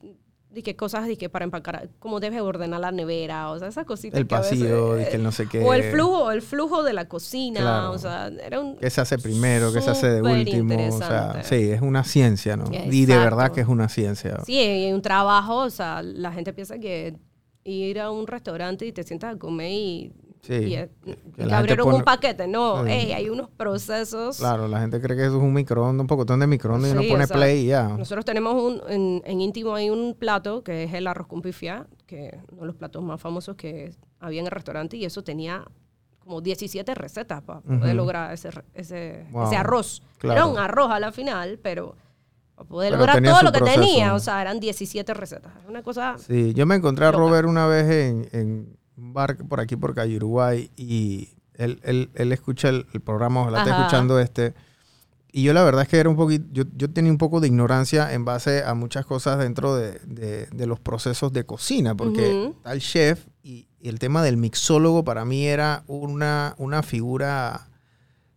[0.51, 3.85] de que cosas de que para empacar, cómo debes ordenar la nevera, o sea, esas
[3.85, 4.19] cositas.
[4.19, 5.65] El veces, pasillo, eh, de que el no sé qué.
[5.65, 7.91] O el flujo, el flujo de la cocina, Claro.
[7.93, 8.77] o sea, era un...
[8.77, 9.73] ¿Qué se hace primero?
[9.73, 10.95] ¿Qué se hace de último?
[10.95, 12.67] O sea, sí, es una ciencia, ¿no?
[12.71, 14.39] Y de verdad que es una ciencia.
[14.47, 17.17] Sí, y un trabajo, o sea, la gente piensa que
[17.67, 21.53] ir a un restaurante y te sientas a comer y, Sí, y, eh, que que
[21.53, 22.47] abrieron pone- un paquete.
[22.47, 22.91] No, Sí.
[22.93, 24.39] ey, hay unos procesos.
[24.39, 27.03] Claro, la gente cree que eso es un microondas, un pocotón de microondas y uno
[27.09, 27.89] pone o sea, play y ya.
[27.89, 31.89] Nosotros tenemos un, en, en íntimo hay un plato que es el arroz con pifia,
[32.07, 35.25] que es uno de los platos más famosos que había en el restaurante y eso
[35.25, 35.65] tenía
[36.21, 39.47] como 17 recetas para poder lograr ese, ese, Wow.
[39.47, 40.03] ese arroz.
[40.19, 40.35] Claro.
[40.41, 41.97] Era un arroz a la final, pero
[42.65, 43.81] poder Pero lograr todo lo que proceso.
[43.81, 45.53] tenía, o sea, eran 17 recetas.
[45.69, 46.17] Una cosa...
[46.19, 47.19] Sí, yo me encontré a Loca.
[47.19, 52.11] Robert una vez en, en un bar por aquí, por calle Uruguay, y él, él,
[52.15, 54.55] él escucha el, el programa, ojalá esté escuchando este.
[55.33, 57.49] Y yo la verdad es que era un poquito, yo, yo tenía un poco de
[57.49, 62.31] ignorancia en base a muchas cosas dentro de, de- de los procesos de cocina, porque
[62.33, 62.55] Ujú.
[62.57, 67.69] está el chef y, y el tema del mixólogo para mí era una, una figura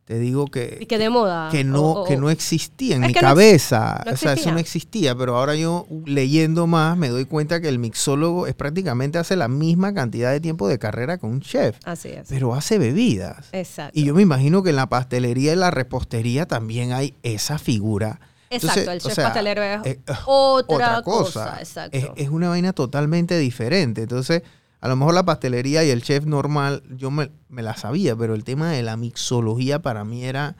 [0.09, 1.49] te digo que, Y que de moda.
[1.51, 4.01] que no, o- o- que no existía en mi no cabeza.
[4.07, 7.69] no o sea, eso no existía, pero ahora yo leyendo más me doy cuenta que
[7.69, 11.77] el mixólogo es prácticamente hace la misma cantidad de tiempo de carrera que un chef,
[11.85, 12.27] Así es.
[12.27, 13.49] pero hace bebidas.
[13.51, 13.99] Exacto.
[13.99, 18.19] Y yo me imagino que en la pastelería y la repostería también hay esa figura.
[18.49, 21.21] Exacto, Entonces, el o chef sea, pastelero es eh, otra, otra cosa.
[21.45, 21.59] cosa.
[21.59, 21.95] Exacto.
[21.95, 24.01] Es, es una vaina totalmente diferente.
[24.01, 24.41] Entonces,
[24.81, 28.33] a lo mejor la pastelería y el chef normal, yo me, me la sabía, pero
[28.35, 30.55] el tema de la mixología para mí era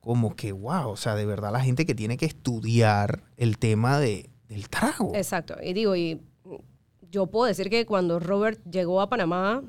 [0.00, 3.98] como que, wow, o sea, de verdad la gente que tiene que estudiar el tema
[3.98, 5.12] de, del trago.
[5.14, 5.56] Exacto.
[5.62, 6.20] Y digo, y
[7.10, 9.62] yo puedo decir que cuando Robert llegó a Panamá,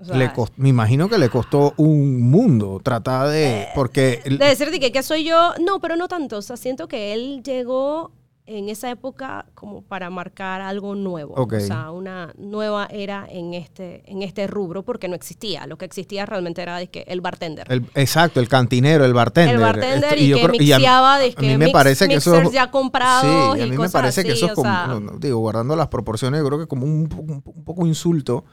[0.00, 3.66] o sea, Le cost- me imagino que le costó un mundo tratar de...
[3.74, 4.20] Porque...
[4.24, 6.38] el- de decirte que, que soy yo, no, pero no tanto.
[6.38, 8.12] O sea, siento que él llegó
[8.50, 11.34] en esa época como para marcar algo nuevo.
[11.36, 15.66] O sea, una nueva era en este, en este rubro porque no existía.
[15.66, 17.66] Lo que existía realmente era dizque, el bartender.
[17.70, 19.54] el- exacto, el cantinero, el bartender.
[19.54, 22.08] el bartender Esto- y, yo que creo- y a- mixeaba, a mí me mix- parece
[22.08, 24.86] que eso ya comprados Sí, a y mí me parece que eso es como, sea,
[24.86, 27.64] no, no, digo, guardando las proporciones, yo creo que como un, po- un po- un
[27.64, 28.44] poco insulto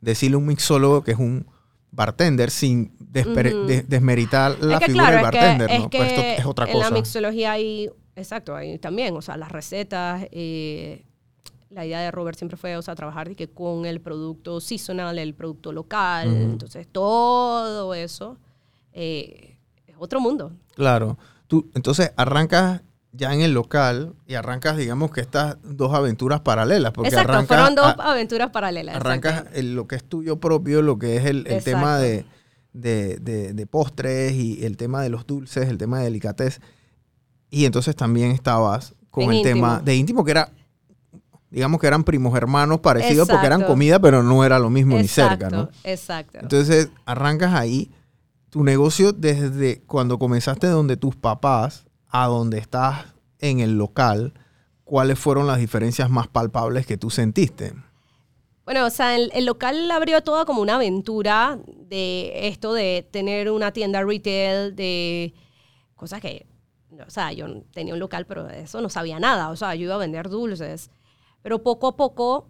[0.00, 1.46] decirle a un mixólogo que es un
[1.92, 6.04] bartender sin desper- desmeritar la es que figura claro, del es que, bartender, es Pero
[6.04, 6.88] esto es otra en cosa.
[6.88, 11.04] la mixología hay, exacto, también, o sea, las recetas, eh,
[11.70, 15.18] la idea de Robert siempre fue, o sea, trabajar de que con el producto seasonal,
[15.18, 18.36] el producto local, entonces todo eso
[18.92, 20.52] eh, es otro mundo.
[20.74, 21.16] Claro.
[21.46, 26.92] Tú, entonces arrancas ya en el local y arrancas, digamos, que estas dos aventuras paralelas.
[26.92, 28.96] Porque exacto, arrancas, fueron dos a- aventuras paralelas.
[28.96, 32.24] arrancas el- lo que es tuyo propio, lo que es el, el tema de,
[32.72, 36.60] de, de- de postres y el tema de los dulces, el tema de delicatez.
[37.52, 40.48] Y entonces también estabas con En el tema de íntimo, que era,
[41.50, 45.06] digamos que eran primos hermanos parecidos porque eran comida, pero no era lo mismo ni
[45.06, 45.68] cerca, ¿no?
[45.84, 46.38] Exacto.
[46.40, 47.90] Entonces arrancas ahí
[48.48, 53.04] tu negocio desde cuando comenzaste donde tus papás a donde estás
[53.38, 54.32] en el local.
[54.84, 57.74] ¿Cuáles fueron las diferencias más palpables que tú sentiste?
[58.64, 63.50] Bueno, o sea, el, el local abrió toda como una aventura de esto de tener
[63.50, 65.34] una tienda retail, de
[65.96, 66.46] cosas que,
[67.06, 69.50] o sea, yo tenía un local, pero de eso no sabía nada.
[69.50, 70.90] O sea, yo iba a vender dulces.
[71.42, 72.48] Pero poco a poco,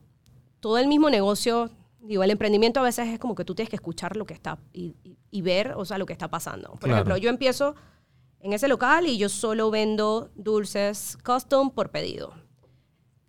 [0.60, 3.76] todo el mismo negocio, digo, el emprendimiento a veces es como que tú tienes que
[3.76, 6.70] escuchar lo que está y, y- y ver, o sea, lo que está pasando.
[6.72, 6.94] Por Claro.
[6.94, 7.74] ejemplo, yo empiezo
[8.40, 12.32] en ese local y yo solo vendo dulces custom por pedido.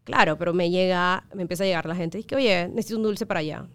[0.04, 3.04] Claro, pero me llega, me empieza a llegar la gente y que, oye, necesito un
[3.04, 3.68] dulce para allá.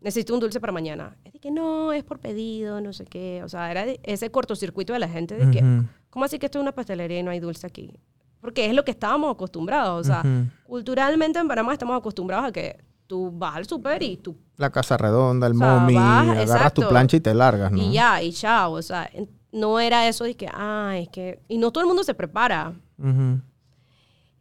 [0.00, 1.16] Necesito un dulce para mañana.
[1.24, 3.42] Es de que no, es por pedido, no sé qué.
[3.44, 5.86] O sea, era ese cortocircuito de la gente de que, Ujú.
[6.16, 7.92] ¿Cómo así que esto es una pastelería y no hay dulce aquí?
[8.40, 10.00] Porque es lo que estábamos acostumbrados.
[10.00, 10.24] O sea,
[10.66, 14.96] culturalmente en Panamá estamos acostumbrados a que tú vas al súper y tú La casa
[14.96, 17.82] redonda, el O sea, mommy, vas, agarras tu plancha y te largas, ¿no?
[17.82, 18.72] y ya, y chao.
[18.72, 19.10] O sea,
[19.52, 21.42] no era eso de que, ah, es que...
[21.48, 22.72] Y no todo el mundo se prepara.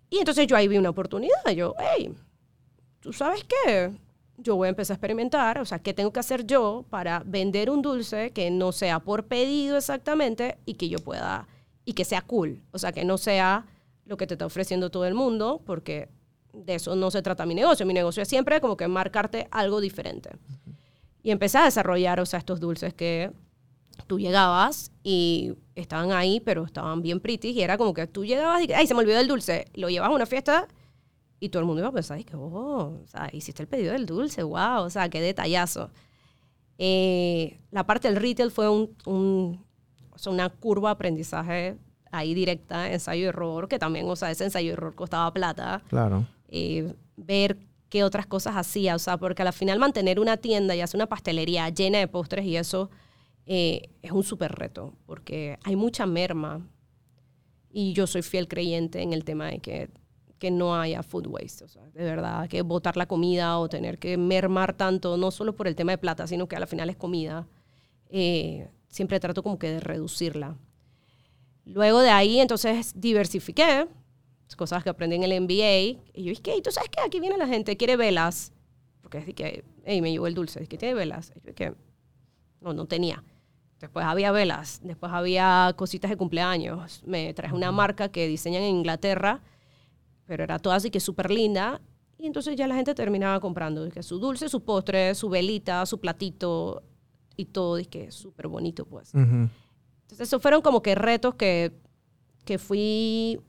[0.10, 1.44] Y entonces yo ahí vi una oportunidad.
[1.54, 2.16] Yo, hey,
[3.02, 3.92] ¿tú sabes qué?
[4.38, 7.70] Yo voy a empezar a experimentar, o sea, ¿qué tengo que hacer yo para vender
[7.70, 11.50] un dulce que no sea por pedido exactamente y que yo pueda,
[11.86, 12.62] y que sea cool?
[12.72, 13.66] O sea, que no sea
[14.06, 16.10] lo que te está ofreciendo todo el mundo, porque
[16.54, 17.86] de eso no se trata mi negocio.
[17.86, 20.32] Mi negocio es siempre como que marcarte algo diferente.
[21.24, 23.32] Y empecé a desarrollar, o sea, estos dulces que
[24.08, 27.50] tú llegabas y estaban ahí, pero estaban bien pretty.
[27.50, 29.66] Y era como que tú llegabas y, ay, se me olvidó el dulce.
[29.74, 30.68] Lo llevabas a una fiesta
[31.40, 33.92] y todo el mundo iba a pensar, y que, oh, o sea, hiciste el pedido
[33.94, 35.92] del dulce, wow, o sea, qué detallazo.
[36.78, 39.65] Eh, la parte del retail fue un, un-
[40.20, 41.78] sea, una curva de aprendizaje
[42.12, 45.82] ahí directa, ensayo y error, que también, o sea, ese ensayo y error costaba plata
[45.90, 46.26] Claro.
[46.48, 47.58] eh, ver
[47.90, 51.08] qué otras cosas hacía, o sea, porque al final mantener una tienda y hacer una
[51.08, 52.90] pastelería llena de postres y eso
[53.46, 56.66] eh, es un súper reto, porque hay mucha merma
[57.70, 59.90] y yo soy fiel creyente en el tema de que,
[60.40, 64.00] que no haya food waste, o sea, de verdad, que botar la comida o tener
[64.00, 66.96] que mermar tanto, no solo por el tema de plata, sino que al final es
[66.96, 67.48] comida,
[68.10, 70.58] eh, siempre trato como que de reducirla.
[71.66, 73.88] Luego de ahí, entonces, diversifiqué,
[74.56, 76.02] cosas que aprendí en el MBA.
[76.14, 77.02] Y yo dije, "Ey, ¿tú sabes qué?
[77.06, 78.54] Aquí viene la gente, quiere velas.
[79.02, 81.34] Porque es de que, hey, me llegó el dulce, es que tiene velas.
[81.36, 81.74] Y yo dije,
[82.62, 83.22] no, no tenía.
[83.80, 87.04] Después había velas, después había cositas de cumpleaños.
[87.06, 89.42] Me traje una marca que diseñan en Inglaterra,
[90.26, 91.82] pero era toda así que súper linda.
[92.18, 96.00] Y entonces ya la gente terminaba comprando que su dulce, su postre, su velita, su
[96.00, 96.82] platito
[97.38, 99.14] y todo, y que súper bonito, pues.
[99.14, 99.50] Ujú.
[100.02, 101.74] Entonces, esos fueron como que retos que,
[102.44, 103.40] que fui,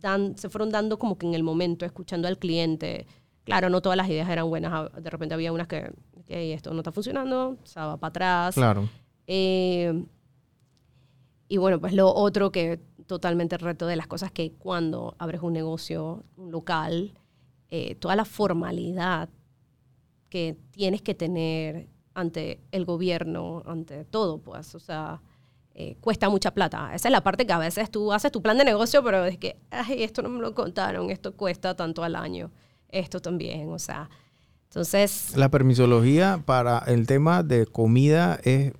[0.00, 3.06] dan, se fueron dando como que en el momento, escuchando al cliente.
[3.44, 4.92] Claro, no todas las ideas eran buenas.
[5.02, 8.54] De repente había unas que, ok, esto no está funcionando, o sea, va para atrás.
[8.54, 8.88] Claro.
[9.26, 10.04] Eh,
[11.48, 15.52] y bueno, pues lo otro que totalmente reto de las cosas que cuando abres un
[15.52, 17.14] negocio, un local,
[17.68, 19.28] eh, toda la formalidad
[20.28, 25.20] que tienes que tener ante el gobierno, ante todo, pues, o sea,
[25.74, 26.94] eh, cuesta mucha plata.
[26.94, 29.38] Esa es la parte que a veces tú haces tu plan de negocio, pero es
[29.38, 32.50] que, ay, esto no me lo contaron, esto cuesta tanto al año,
[32.88, 34.08] esto también, o sea,
[34.68, 35.36] entonces...
[35.36, 38.72] La permisología para el tema de comida es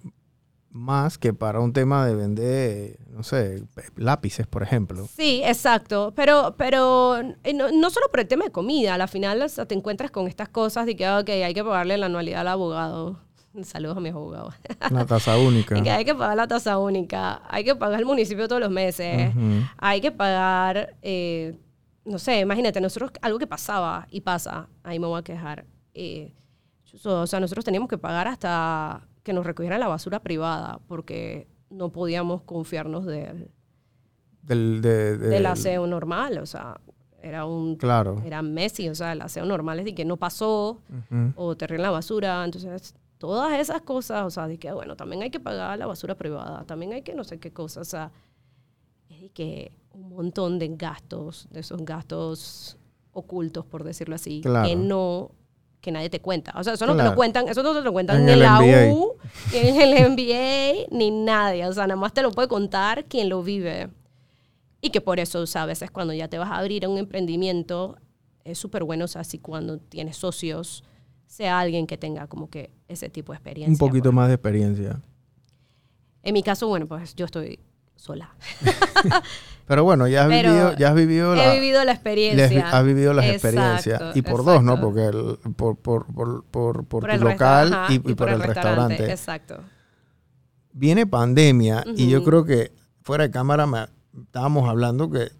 [0.75, 3.63] más que para un tema de vender, no sé,
[3.95, 5.07] lápices, por ejemplo.
[5.07, 6.13] Sí, exacto.
[6.17, 9.67] Pero, pero eh, no, no solo por el tema de comida, al final o sea,
[9.67, 13.21] te encuentras con estas cosas de que ok, hay que pagarle la anualidad al abogado.
[13.63, 14.53] Saludos a mis abogados.
[14.91, 15.81] Una tasa única.
[15.83, 19.33] Que hay que pagar la tasa única, hay que pagar el municipio todos los meses,
[19.79, 21.57] hay que pagar, eh,
[22.05, 25.67] no sé, imagínate, nosotros, algo que pasaba y pasa, ahí me voy a quejar.
[25.95, 26.35] eh,
[27.05, 31.89] o sea, nosotros teníamos que pagar hasta que nos recogieran la basura privada porque no
[31.91, 33.51] podíamos confiarnos del,
[34.43, 36.79] Del, de- de- del aseo normal, o sea,
[37.23, 37.77] era un...
[37.77, 38.23] Claro.
[38.25, 41.33] Era Messi, o sea, el aseo normal es de que no pasó, Ujú.
[41.37, 42.45] o te ríen la basura.
[42.45, 46.15] Entonces, todas esas cosas, o sea, de que, bueno, también hay que pagar la basura
[46.17, 48.13] privada, también hay que no sé qué cosa, o sea,
[49.09, 52.77] es de que un montón de gastos, de esos gastos
[53.13, 54.69] ocultos, por decirlo así, Claro.
[54.69, 55.31] que no
[55.85, 56.53] que nadie te cuenta.
[56.57, 58.41] O sea, eso no te lo cuentan, eso no te lo cuentan En ni en
[58.41, 58.91] la.
[58.91, 59.17] U,
[59.53, 61.67] ni en el NBA, ni nadie.
[61.67, 63.91] O sea, nada más te lo puede contar quien lo vive.
[64.81, 66.89] Y que por eso, o sea, a veces cuando ya te vas a abrir a
[66.89, 67.99] un emprendimiento,
[68.45, 70.85] es súper bueno, o sea, si cuando tienes socios,
[71.27, 73.73] sea alguien que tenga como que ese tipo de experiencia.
[73.73, 74.15] Un poquito pues.
[74.15, 75.01] más de experiencia.
[76.23, 77.61] En mi caso, bueno, pues yo estoy
[77.95, 78.35] sola.
[79.67, 82.69] Pero bueno, ya has Pero vivido, ya has vivido la, He vivido la experiencia.
[82.71, 84.17] has vivido las Exacto, experiencias.
[84.17, 84.79] Y por dos, ¿no?
[84.81, 88.43] Porque el- por, por, por, por, por tu el local ajá, y, y por, el
[88.43, 89.11] restaurante.
[89.11, 89.59] Exacto.
[90.73, 92.73] Viene pandemia y yo creo que
[93.03, 93.87] fuera de cámara me,
[94.23, 95.31] estábamos hablando que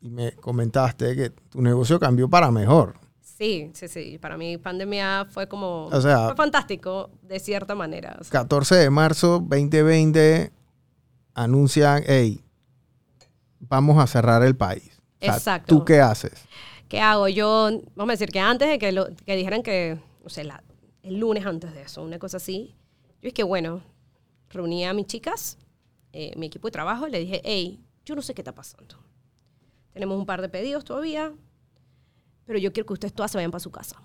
[0.00, 2.94] y me comentaste que tu negocio cambió para mejor.
[3.22, 4.18] Sí, sí, sí.
[4.18, 5.86] Para mí pandemia fue como...
[5.86, 8.16] O sea- fue fantástico, de cierta manera.
[8.20, 8.40] o sea.
[8.42, 10.52] 14 de marzo 2020
[11.34, 12.43] anuncian, hey,
[13.68, 14.90] vamos a cerrar el país.
[15.20, 15.76] O sea, Exacto.
[15.78, 16.44] ¿Tú qué haces?
[16.88, 17.28] ¿Qué hago?
[17.28, 20.62] Yo, vamos a decir que antes de que, lo, que dijeran que, no sé, la-
[21.02, 22.74] el lunes antes de eso, una cosa así,
[23.22, 23.82] yo es que, bueno,
[24.50, 25.58] reuní a mis chicas,
[26.12, 28.96] eh, mi equipo de trabajo, y le dije, hey, yo no sé qué está pasando.
[29.92, 31.32] Tenemos un par de pedidos todavía,
[32.44, 33.96] pero yo quiero que ustedes todas se vayan para su casa.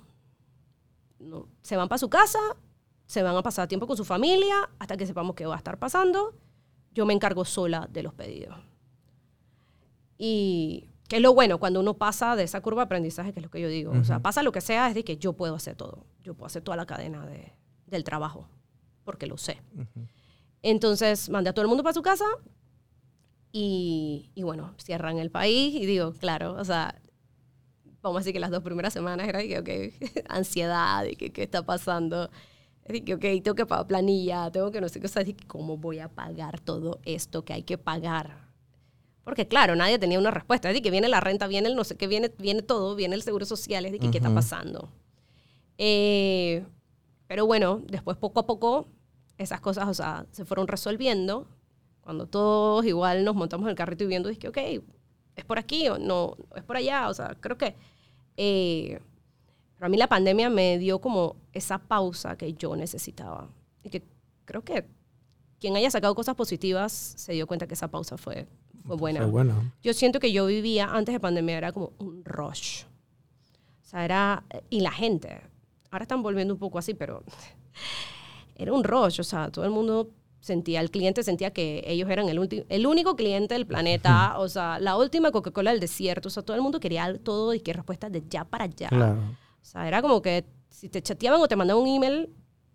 [1.19, 2.39] No, se van para su casa,
[3.05, 5.77] se van a pasar tiempo con su familia hasta que sepamos qué va a estar
[5.77, 6.33] pasando.
[6.93, 8.55] Yo me encargo sola de los pedidos.
[10.21, 13.43] Y que es lo bueno cuando uno pasa de esa curva de aprendizaje, que es
[13.45, 13.91] lo que yo digo.
[13.91, 16.05] O sea, pasa lo que sea, es de que yo puedo hacer todo.
[16.21, 17.53] Yo puedo hacer toda la cadena de-
[17.87, 18.47] del trabajo,
[19.05, 19.59] porque lo sé.
[20.61, 22.25] Entonces, mandé a todo el mundo para su casa
[23.51, 27.01] y, y bueno, cierran el país y digo, claro, o sea,
[28.01, 31.31] vamos a decir que las dos primeras semanas era de que, ok, ansiedad, de que
[31.31, 32.29] qué está pasando.
[32.87, 35.35] De que, ok, tengo que pagar planilla, tengo que no sé qué, o sea, de
[35.35, 38.48] que cómo voy a pagar todo esto que hay que pagar.
[39.23, 40.69] Porque claro, nadie tenía una respuesta.
[40.69, 43.15] Es de que viene la renta, viene el no sé qué, viene, viene todo, viene
[43.15, 44.89] el seguro social, es de que qué está pasando.
[45.77, 46.65] Eh,
[47.27, 48.87] pero bueno, después poco a poco
[49.37, 51.47] esas cosas, o sea, se fueron resolviendo.
[52.01, 54.57] Cuando todos igual nos montamos en el carrito y viendo, dije, ok,
[55.35, 57.07] es por aquí o no, es por allá.
[57.09, 57.75] O sea, creo que
[58.35, 58.99] eh,
[59.77, 63.49] para mí la pandemia me dio como esa pausa que yo necesitaba.
[63.83, 64.03] Y que
[64.45, 64.85] creo que
[65.59, 68.47] quien haya sacado cosas positivas se dio cuenta que esa pausa fue,
[68.85, 69.21] fue buena.
[69.21, 69.71] Fue bueno.
[69.81, 72.83] Yo siento que yo vivía antes de pandemia, era como un rush.
[73.81, 74.43] O sea, era.
[74.69, 75.41] Y la gente.
[75.91, 77.23] Ahora están volviendo un poco así, pero.
[78.55, 79.21] Era un rush.
[79.21, 80.09] O sea, todo el mundo
[80.41, 84.35] sentía, el cliente sentía que ellos eran el, el único cliente del planeta.
[84.37, 86.27] O sea, la última Coca-Cola del desierto.
[86.27, 88.89] O sea, todo el mundo quería todo y que respuestas de ya para allá.
[88.89, 89.19] Claro.
[89.61, 92.29] O sea, era como que si te chateaban o te mandaban un email,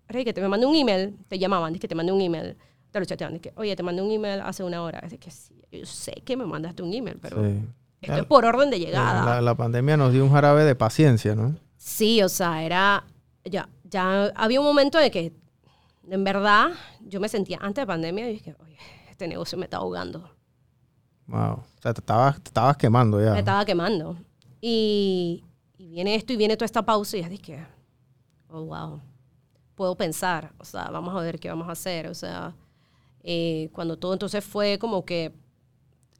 [0.08, 2.56] que te me mandé un email, te llamaban, que te mandé un email,
[2.94, 5.00] te lo chateaban, es que, oye, te mandé un email hace una hora.
[5.00, 7.60] Es de que sí, yo sé que me mandaste un email, pero Sí.
[8.00, 9.24] esto es por orden de llegada.
[9.24, 11.56] La, la pandemia nos dio un jarabe de paciencia, ¿no?
[11.76, 13.02] Sí, o sea, era.
[13.44, 15.32] Ya, ya había un momento de que,
[16.08, 16.68] en verdad,
[17.00, 18.78] yo me sentía antes de pandemia y dije, oye,
[19.10, 20.30] este negocio me está ahogando.
[21.26, 21.54] Wow.
[21.54, 23.32] O sea, te estabas, te estabas quemando ya.
[23.32, 24.16] Me estaba quemando.
[24.60, 25.42] Y,
[25.78, 27.66] y viene esto y viene toda esta pausa y es de que,
[28.50, 29.00] oh, wow,
[29.74, 32.54] puedo pensar, o sea, vamos a ver qué vamos a hacer, o sea,
[33.24, 35.32] eh, cuando todo entonces fue como que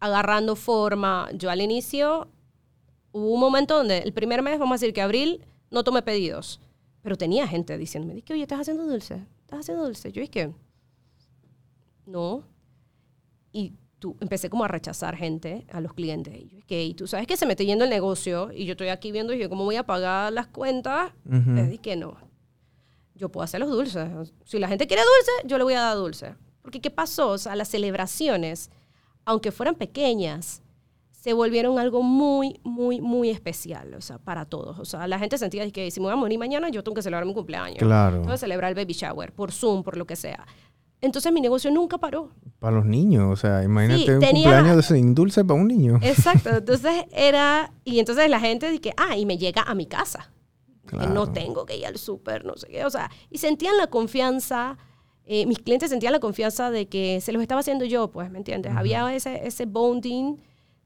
[0.00, 2.28] agarrando forma, yo al inicio
[3.12, 6.60] hubo un momento donde el primer mes, vamos a decir que abril, no tomé pedidos,
[7.02, 10.12] pero tenía gente diciéndome, que oye, estás haciendo dulce, estás haciendo dulce.
[10.12, 10.50] Yo que,
[12.06, 12.44] no.
[13.52, 16.34] Y tú, empecé como a rechazar gente, a los clientes.
[16.34, 18.72] Y yo, que, y tú sabes que se me está yendo el negocio y yo
[18.72, 21.12] estoy aquí viendo y yo, ¿cómo voy a pagar las cuentas?
[21.26, 21.50] Ujú.
[21.50, 22.16] Les dije no.
[23.14, 24.08] Yo puedo hacer los dulces.
[24.44, 26.34] Si la gente quiere dulce, yo le voy a dar dulce.
[26.64, 27.28] Porque ¿qué pasó?
[27.28, 28.70] O sea, las celebraciones,
[29.26, 30.62] aunque fueran pequeñas,
[31.12, 34.78] se volvieron algo muy, muy, muy especial, o sea, para todos.
[34.78, 37.02] O sea, la gente sentía que si me voy a morir mañana, yo tengo que
[37.02, 37.78] celebrar mi cumpleaños.
[37.78, 38.16] Claro.
[38.20, 40.46] Tengo que celebrar el baby shower, por Zoom, por lo que sea.
[41.00, 42.30] Entonces mi negocio nunca paró.
[42.58, 45.98] Para los niños, o sea, imagínate Sí, un tenía- cumpleaños sin dulce para un niño.
[46.02, 46.48] Exacto.
[46.56, 50.30] Entonces era, y entonces la gente dice, ah, y me llega a mi casa.
[50.86, 51.12] Que Claro.
[51.14, 52.84] no tengo que ir al súper, no sé qué.
[52.86, 54.76] O sea, y sentían la confianza,
[55.26, 58.38] eh, mis clientes sentían la confianza de que se los estaba haciendo yo, pues, ¿me
[58.38, 58.72] entiendes?
[58.74, 60.36] Había ese, ese bonding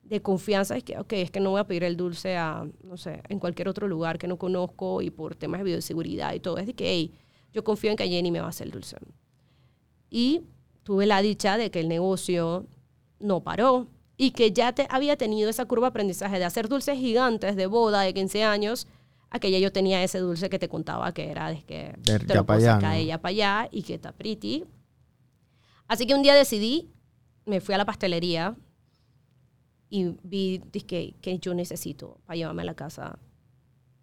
[0.03, 2.97] de confianza, es que, ok, es que no voy a pedir el dulce a, no
[2.97, 6.59] sé, en cualquier otro lugar que no conozco y por temas de bioseguridad y todo.
[6.59, 7.15] Es de que, hey,
[7.53, 8.97] yo confío en que Jenny me va a hacer el dulce.
[10.11, 10.43] Y
[10.83, 12.67] tuve la dicha de que el negocio
[13.19, 16.99] no paró y que ya te, había tenido esa curva de aprendizaje de hacer dulces
[16.99, 18.87] gigantes de boda de 15 años
[19.31, 22.19] a que ya yo tenía ese dulce que te contaba que era de que De
[22.19, 23.03] te ya lo pa' puedo allá, ¿no?
[23.03, 24.65] ya para allá y que está pretty.
[25.87, 26.91] Así que un día decidí,
[27.45, 28.57] me fui a la pastelería
[29.91, 33.19] y vi dizque, que yo necesito para llevarme a la casa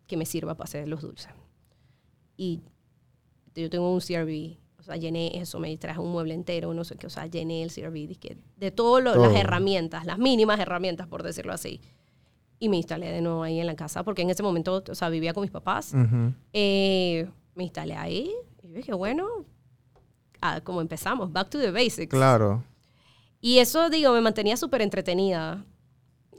[0.07, 1.31] que me sirva para hacer los dulces.
[2.37, 2.61] Y
[3.55, 6.95] yo tengo un CRV, o sea, llené eso, me traje un mueble entero, no sé
[6.95, 9.27] qué, o sea, llené el CRV dizque, de todas Todo.
[9.27, 11.81] las herramientas, las mínimas herramientas, por decirlo así.
[12.65, 15.09] Y me instalé de nuevo ahí en la casa, porque en ese momento, o sea,
[15.09, 15.93] vivía con mis papás.
[15.93, 16.33] Ujú.
[16.51, 18.31] Eh, me instalé ahí
[18.63, 19.27] y yo dije, bueno,
[20.41, 22.09] ah, como empezamos, back to the basics.
[22.09, 22.63] Claro.
[23.39, 25.63] Y eso, digo, me mantenía súper entretenida.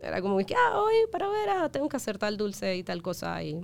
[0.02, 3.02] Era como que, ah, hoy para ver, ah, tengo que hacer tal dulce y tal
[3.02, 3.40] cosa.
[3.44, 3.60] Y,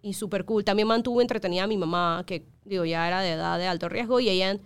[0.00, 0.64] y súper cool.
[0.64, 4.20] También mantuvo entretenida a mi mamá, que, digo, ya era de edad de alto riesgo
[4.20, 4.58] y ella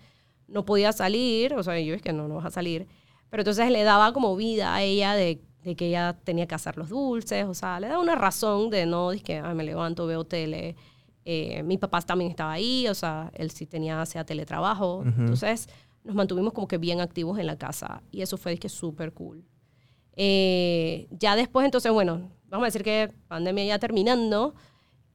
[0.47, 1.55] no podía salir.
[1.55, 2.87] O sea, yo es que no, no vas a salir.
[3.29, 6.77] Pero entonces le daba como vida a ella de, de que ella tenía que hacer
[6.77, 7.44] los dulces.
[7.46, 10.77] O sea, le daba una razón de no, de que me levanto, veo tele.
[11.25, 15.03] Eh, mi papá también estaba ahí, o sea, él sí tenía, hacía teletrabajo.
[15.05, 15.68] Entonces,
[16.05, 19.44] nos mantuvimos como que bien activos en la casa y eso fue que súper cool.
[20.16, 24.55] Eh, ya después, entonces, bueno, vamos a decir que pandemia ya terminando,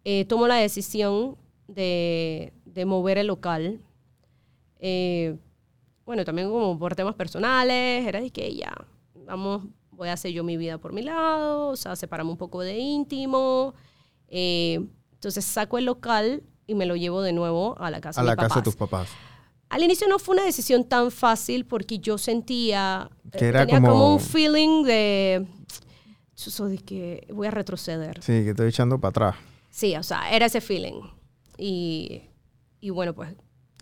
[0.03, 3.81] eh, tomo la decisión de, de mover el local.
[4.79, 5.37] Eh,
[6.05, 8.73] bueno, también como por temas personales, era de que ya,
[9.25, 9.63] vamos,
[9.95, 12.77] voy a hacer yo mi vida por mi lado, o sea, separamos un poco de
[12.77, 13.73] íntimo.
[14.27, 14.79] Eh,
[15.13, 18.27] entonces saco el local y me lo llevo de nuevo a la casa A de
[18.27, 18.63] la mis casa de papás.
[18.63, 19.09] tus papás.
[19.69, 23.91] Al inicio no fue una decisión tan fácil porque yo sentía Que era tenía como,
[23.93, 25.47] como- un feeling de
[26.35, 28.21] eso de que voy a retroceder.
[28.21, 29.35] Sí, que estoy echando para atrás.
[29.69, 31.01] Sí, o sea, era ese feeling.
[31.57, 32.21] Y,
[32.79, 33.33] y bueno, pues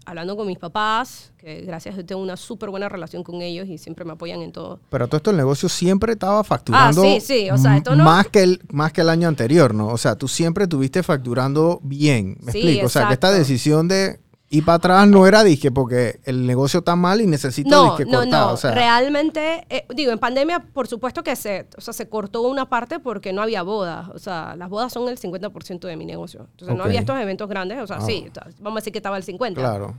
[0.05, 3.67] hablando con mis papás, que gracias a Dios tengo una súper buena relación con ellos
[3.67, 4.79] y siempre me apoyan en todo.
[4.89, 8.03] Pero todo esto el negocio siempre estaba facturando Ah, sí, sí, o sea, esto no-
[8.03, 9.87] más, que el, más que el año anterior, ¿no?
[9.87, 12.37] O sea, tú siempre tuviste facturando bien.
[12.41, 12.85] ¿Me Sí, explico?
[12.85, 14.19] O sea, que esta decisión de
[14.55, 18.05] ir para atrás no era disque porque el negocio está mal y necesito No, disque
[18.05, 18.47] no, cortar.
[18.47, 18.53] no.
[18.53, 22.41] O sea, Realmente, eh, digo, en pandemia, por supuesto que se, o sea, se cortó
[22.43, 24.09] una parte porque no había bodas.
[24.09, 26.47] O sea, las bodas son el 50% de mi negocio.
[26.51, 27.79] Entonces, no había estos eventos grandes.
[27.81, 28.01] O sea, Ah.
[28.05, 29.53] sí, ta- vamos a decir que estaba el 50%.
[29.55, 29.95] claro.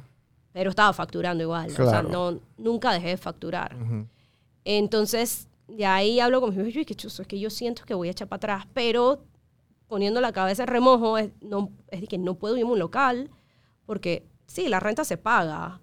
[0.53, 1.67] Pero estaba facturando igual.
[1.67, 2.09] O sea, Claro.
[2.11, 3.77] no, nunca dejé de facturar.
[4.65, 7.95] Entonces, de ahí hablo con mis hijos y que chuzo, es que yo siento que
[7.95, 9.21] voy a echar para atrás, pero
[9.89, 12.79] poniendo la cabeza en remojo, es, no, es de que no puedo irme a un
[12.79, 13.31] local,
[13.87, 15.81] porque sí, la renta se paga,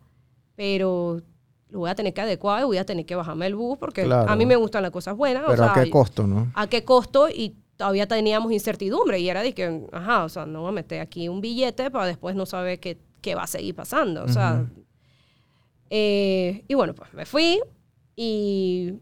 [0.56, 1.22] pero
[1.70, 4.04] lo voy a tener que adecuar y voy a tener que bajarme el bus, porque
[4.04, 4.30] Claro.
[4.30, 5.44] a mí me gustan las cosas buenas.
[5.44, 6.52] o Pero a qué costo, ¿no?
[6.54, 7.30] ¿A qué costo?
[7.30, 11.00] Y todavía teníamos incertidumbre y era de que, ajá, o sea, no voy a meter
[11.02, 14.24] aquí un billete para después no saber qué, qué va a seguir pasando.
[14.24, 14.66] O sea,
[15.90, 17.60] eh, y bueno, pues me fui
[18.16, 18.94] y,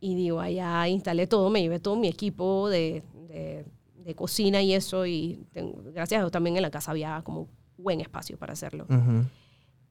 [0.00, 3.64] y digo, allá instalé todo, me llevé todo mi equipo de, de-
[3.98, 7.48] de cocina y eso y tengo- gracias a Dios también en la casa había como
[7.78, 8.86] buen espacio para hacerlo.
[8.88, 9.24] Ujú.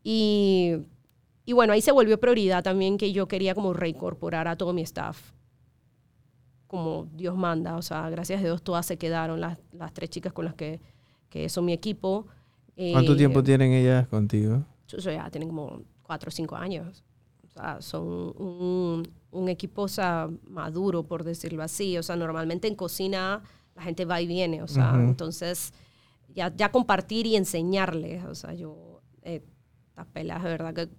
[0.03, 0.75] Y,
[1.45, 4.81] y bueno, ahí se volvió prioridad también que yo quería como reincorporar a todo mi
[4.81, 5.31] staff
[6.67, 7.75] como Dios manda.
[7.77, 10.79] O sea, gracias a Dios todas se quedaron, las, las tres chicas con las que,
[11.29, 12.27] que son mi equipo.
[12.91, 14.63] ¿Cuánto Eh, tiempo tienen ellas contigo?
[14.87, 17.03] so ya tienen como cuatro o cinco años.
[17.43, 18.03] O sea, son
[18.37, 21.97] un, un equipo o sea, maduro, por decirlo así.
[21.97, 23.41] O sea, normalmente en cocina
[23.75, 24.61] la gente va y viene.
[24.61, 25.01] O sea, Ujú.
[25.01, 25.73] entonces
[26.35, 28.25] ya, ya compartir y enseñarles.
[28.25, 29.41] O sea, yo, eh,
[29.89, 30.89] estas pelas de verdad que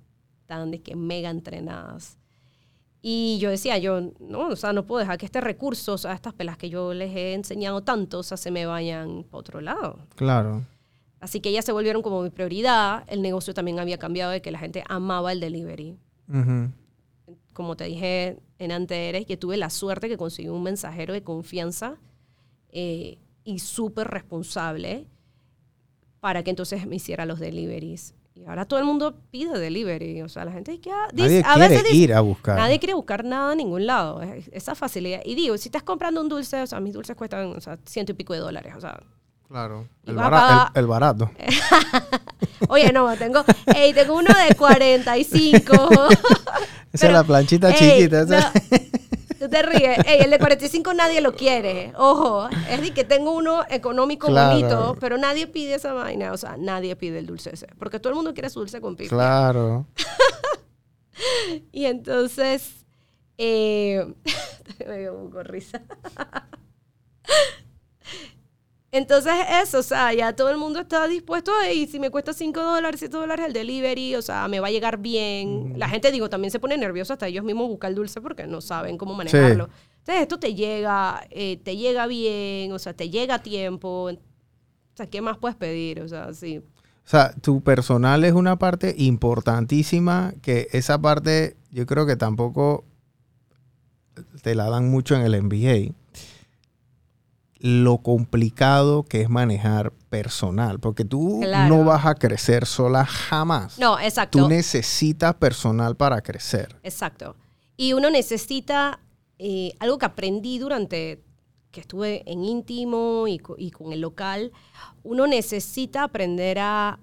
[0.41, 2.19] están de que mega entrenadas.
[3.03, 6.15] Y yo decía, yo, no, o sea, no puedo dejar que este recurso, o sea,
[6.15, 9.61] estas pelas que yo les he enseñado tanto, o sea, se me vayan para otro
[9.61, 9.99] lado.
[10.17, 10.65] Claro.
[11.21, 13.05] Así que ellas se volvieron como mi prioridad.
[13.07, 15.97] El negocio también había cambiado de que la gente amaba el delivery.
[17.53, 21.97] Como te dije en antes, que tuve la suerte que conseguí un mensajero de confianza
[22.71, 25.07] eh, y súper responsable
[26.27, 28.13] para que entonces me hiciera los deliveries.
[28.35, 30.23] Y ahora todo el mundo pide delivery.
[30.23, 32.21] O sea, la gente dice que ah, Nadie dice- a quiere veces dice- ir a
[32.21, 32.57] buscar.
[32.59, 34.21] Nadie quiere buscar nada a ningún lado.
[34.23, 35.21] Es- Esa facilidad.
[35.25, 38.11] Y digo, si estás comprando un dulce, o sea, mis dulces cuestan o sea, ciento
[38.11, 38.75] y pico de dólares.
[38.77, 38.99] O sea,
[39.47, 39.87] Claro.
[40.05, 41.31] El, bara- pagar- el- el barato.
[42.69, 45.73] oye, no, tengo, ey, tengo uno de 45.
[46.11, 46.11] Esa
[46.93, 48.23] es pero, la planchita ey, chiquita.
[48.23, 48.79] esa- no,
[49.39, 49.99] tú te ríes.
[50.07, 51.93] Ey, el de 45 nadie lo quiere.
[51.97, 54.51] Ojo, es de que tengo uno económico Claro.
[54.57, 56.33] bonito, pero nadie pide esa vaina.
[56.33, 57.67] O sea, nadie pide el dulce ese.
[57.79, 59.11] Porque todo el mundo quiere su dulce con pipa.
[59.15, 59.87] Claro.
[61.73, 62.85] Y entonces,
[63.39, 64.05] eh,
[64.87, 65.81] me dio un poco risa.
[68.97, 72.33] Entonces eso, o sea, ya todo el mundo está dispuesto a, y si me cuesta
[72.33, 75.75] 5 dólares, 7 dólares el delivery, o sea, me va a llegar bien.
[75.77, 78.63] La gente, digo, también se pone nerviosa hasta ellos mismos buscar el dulce porque no
[78.63, 79.69] saben cómo manejarlo.
[79.99, 84.11] Entonces esto te llega, eh, te llega bien, o sea, te llega a tiempo.
[84.11, 86.01] O sea, ¿qué más puedes pedir?
[86.01, 86.59] O sea, sí.
[86.59, 92.85] O sea, tu personal es una parte importantísima que esa parte yo creo que tampoco
[94.43, 95.93] te la dan mucho en el MBA.
[97.59, 101.75] Lo complicado que es manejar personal, porque tú Claro.
[101.75, 103.79] no vas a crecer sola jamás.
[103.79, 104.39] No, exacto.
[104.39, 106.77] Tú necesitas personal para crecer.
[106.83, 107.35] Exacto.
[107.77, 109.01] Y uno necesita
[109.39, 111.23] eh, algo que aprendí durante
[111.71, 114.51] que estuve en íntimo y con el local,
[115.03, 116.99] uno necesita aprender a,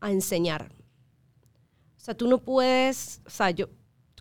[0.00, 0.72] a enseñar.
[1.98, 3.66] O sea, tú no puedes, o sea, yo,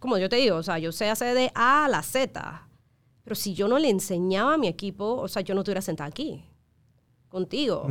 [0.01, 2.62] como yo te digo, o sea, yo sé hacer de A a la Z,
[3.23, 6.09] pero si yo no le enseñaba a mi equipo, o sea, yo no estuviera sentada
[6.09, 6.43] aquí
[7.29, 7.85] contigo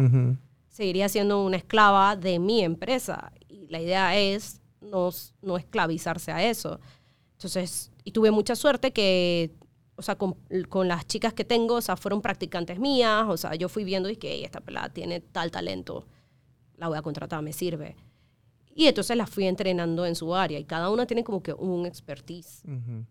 [0.69, 3.33] seguiría siendo una esclava de mi empresa.
[3.49, 5.11] Y la idea es no,
[5.43, 6.81] no esclavizarse a eso.
[7.33, 9.51] Entonces, y tuve mucha suerte que,
[9.97, 10.37] o sea, con,
[10.69, 14.09] con las chicas que tengo, o sea, fueron practicantes mías, o sea, yo fui viendo
[14.09, 16.07] y que "Ey, esta pelada tiene tal talento,
[16.77, 17.97] la voy a contratar, me sirve.
[18.75, 21.85] Y entonces las fui entrenando en su área y cada una tiene como que un
[21.85, 22.63] expertise.
[22.65, 23.05] Ujú.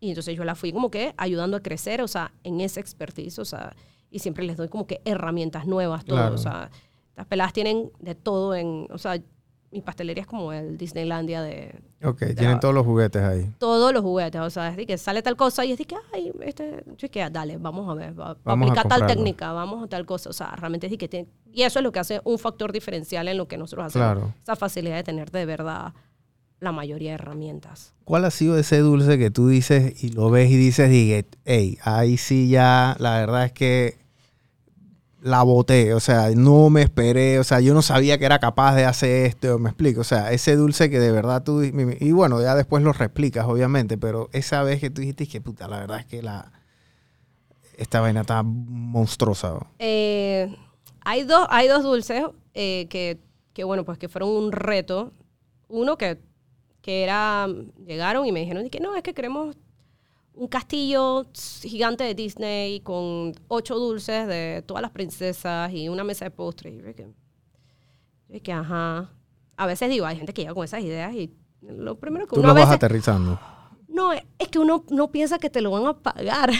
[0.00, 3.38] Y entonces yo la fui como que ayudando a crecer, o sea, en ese expertise,
[3.38, 3.74] o sea,
[4.10, 6.34] y siempre les doy como que herramientas nuevas, todo, Claro.
[6.34, 6.70] o sea,
[7.16, 9.18] las peladas tienen de todo en, o sea,
[9.72, 11.74] mi pastelería es como el Disneylandia de
[12.04, 13.52] Ok, tienen todos los juguetes ahí.
[13.58, 15.96] todos los juguetes, o sea, es de que sale tal cosa y es de que,
[16.14, 18.88] ay, este, yo es que, dale, vamos a ver, va, va a Vamos a aplicar
[18.88, 21.78] tal técnica, vamos a tal cosa, o sea, realmente es de que tiene, y eso
[21.80, 24.34] es lo que hace un factor diferencial en lo que nosotros hacemos, Claro.
[24.42, 25.92] esa facilidad de tener de verdad
[26.60, 27.94] la mayoría de herramientas.
[28.04, 31.78] ¿Cuál ha sido ese dulce que tú dices y lo ves y dices, dije, hey,
[31.82, 33.98] ahí sí ya, la verdad es que
[35.20, 38.76] la boté, o sea, no me esperé, o sea, yo no sabía que era capaz
[38.76, 42.40] de hacer esto, me explico, o sea, ese dulce que de verdad tú, y bueno,
[42.40, 45.98] ya después lo replicas, obviamente, pero esa vez que tú dijiste que puta, la verdad
[45.98, 46.52] es que la,
[47.76, 49.58] esta vaina está monstruosa.
[49.78, 50.54] Eh,
[51.04, 53.18] hay, dos, hay dos dulces eh, que,
[53.52, 55.12] que, bueno, pues que fueron un reto.
[55.68, 56.20] Uno que,
[56.86, 57.48] que era,
[57.84, 59.56] llegaron y me dijeron que no, es que queremos
[60.34, 66.26] un castillo gigante de Disney con ocho dulces de todas las princesas y una mesa
[66.26, 66.74] de postres.
[66.74, 66.76] Y
[68.30, 69.10] yo que, ajá.
[69.56, 72.40] A veces digo, hay gente que llega con esas ideas y lo primero que Tú
[72.40, 72.76] uno lo a vas veces...
[72.76, 73.40] aterrizando.
[73.88, 76.52] No, es que uno no piensa que te lo van a pagar.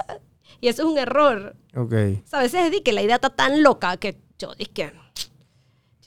[0.62, 1.54] y eso es un error.
[1.74, 1.92] Ok.
[2.24, 4.94] O sea, a veces es de que la idea está tan loca que yo dije.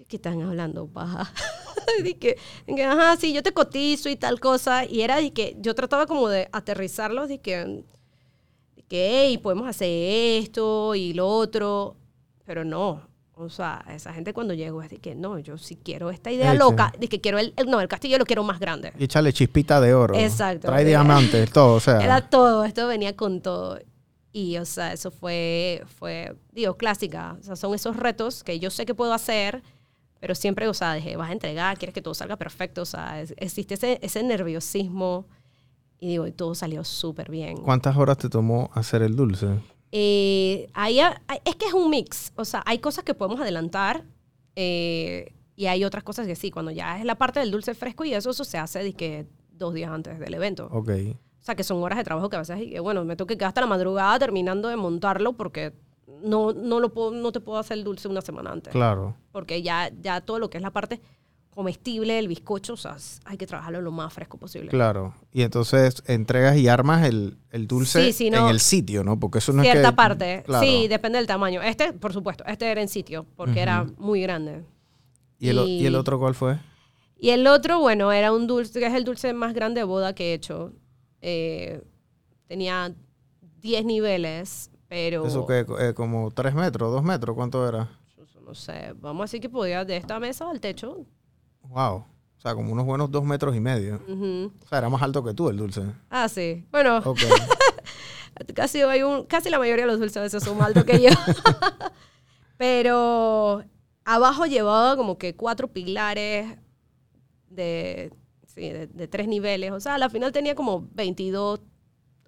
[0.09, 1.31] ¿Qué están hablando, paja?
[2.03, 2.35] dije,
[2.67, 4.83] que, ajá, sí, yo te cotizo y tal cosa.
[4.83, 9.67] Y era de que yo trataba como de aterrizarlos, de que, de que, hey, podemos
[9.69, 9.87] hacer
[10.43, 11.95] esto y lo otro.
[12.43, 13.07] Pero no.
[13.35, 16.49] O sea, esa gente cuando llegó es de que no, yo sí quiero esta idea
[16.49, 16.59] Eche.
[16.59, 18.91] loca, de que quiero el, el- no, el castillo lo quiero más grande.
[18.97, 20.15] Y échale chispita de oro.
[20.15, 20.67] Exacto.
[20.67, 21.99] Trae diamantes, todo, o sea.
[22.03, 23.79] Era todo, esto venía con todo.
[24.33, 27.37] Y, o sea, eso fue, fue, digo, clásica.
[27.39, 29.63] O sea, son esos retos que yo sé que puedo hacer,
[30.19, 32.81] pero siempre, o sea, dije, vas a entregar, quieres que todo salga perfecto.
[32.81, 35.25] O sea, es- existe ese, ese nerviosismo.
[36.01, 37.57] Y digo, y todo salió súper bien.
[37.57, 39.47] ¿Cuántas horas te tomó hacer el dulce?
[39.91, 40.99] Eh, hay-
[41.45, 42.31] es que es un mix.
[42.35, 44.03] O sea, hay cosas que podemos adelantar
[44.55, 46.51] eh, y hay otras cosas que sí.
[46.51, 49.27] Cuando ya es la parte del dulce fresco y eso, eso se hace de que
[49.51, 50.69] dos días antes del evento.
[50.71, 50.89] Ok.
[51.39, 53.49] O sea, que son horas de trabajo que a veces, bueno, me tengo que quedar
[53.49, 55.73] hasta la madrugada terminando de montarlo porque
[56.23, 58.71] no, no, lo puedo, no te puedo hacer el dulce una semana antes.
[58.71, 59.15] Claro.
[59.31, 61.01] Porque ya, ya todo lo que es la parte
[61.49, 62.95] comestible, el bizcocho, o sea,
[63.25, 64.69] hay que trabajarlo lo más fresco posible.
[64.69, 65.13] Claro.
[65.31, 68.45] Y entonces entregas y armas el, el dulce Sí, sí, no.
[68.45, 69.19] en el sitio, ¿no?
[69.19, 69.95] Porque eso no es Cierta que...
[69.95, 70.43] parte.
[70.45, 70.65] Claro.
[70.65, 71.61] Sí, depende del tamaño.
[71.61, 74.63] Este, por supuesto, este era en sitio porque era muy grande.
[75.37, 76.59] ¿Y el, ¿Y el otro cuál fue?
[77.17, 80.13] Y el otro, bueno, era un dulce, que es el dulce más grande de boda
[80.15, 80.71] que he hecho.
[81.21, 81.81] Eh,
[82.47, 82.93] tenía
[83.59, 85.25] 10 niveles, pero...
[85.25, 87.35] ¿Eso que eh, como 3 metros, 2 metros?
[87.35, 87.87] ¿Cuánto era?
[88.45, 91.05] No sé, vamos a decir que podía de esta mesa al techo.
[91.61, 91.97] Wow.
[91.97, 94.01] O sea, como unos buenos 2 metros y medio.
[94.07, 95.83] O sea, era más alto que tú el dulce.
[96.09, 96.65] Ah, sí.
[96.71, 97.01] Bueno,
[98.55, 100.99] casi, hay un, casi la mayoría de los dulces a veces son más altos que
[101.01, 101.09] yo.
[102.57, 103.63] Pero
[104.05, 106.57] abajo llevaba como que cuatro pilares
[107.49, 108.11] de,
[108.47, 109.71] sí, de, de tres niveles.
[109.71, 111.61] O sea, al final tenía como 22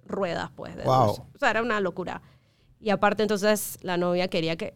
[0.06, 0.76] ruedas, pues.
[0.76, 1.06] De Wow.
[1.06, 1.22] dulce.
[1.34, 2.22] O sea, era una locura.
[2.82, 4.74] Y aparte, entonces, la novia quería que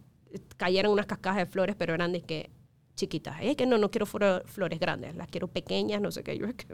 [0.56, 2.50] cayeran unas cascadas de flores, pero eran de que
[2.94, 3.36] chiquitas.
[3.42, 6.38] Es que no, no quiero flor- flores grandes, las quiero pequeñas, no sé qué.
[6.38, 6.66] Yo es que,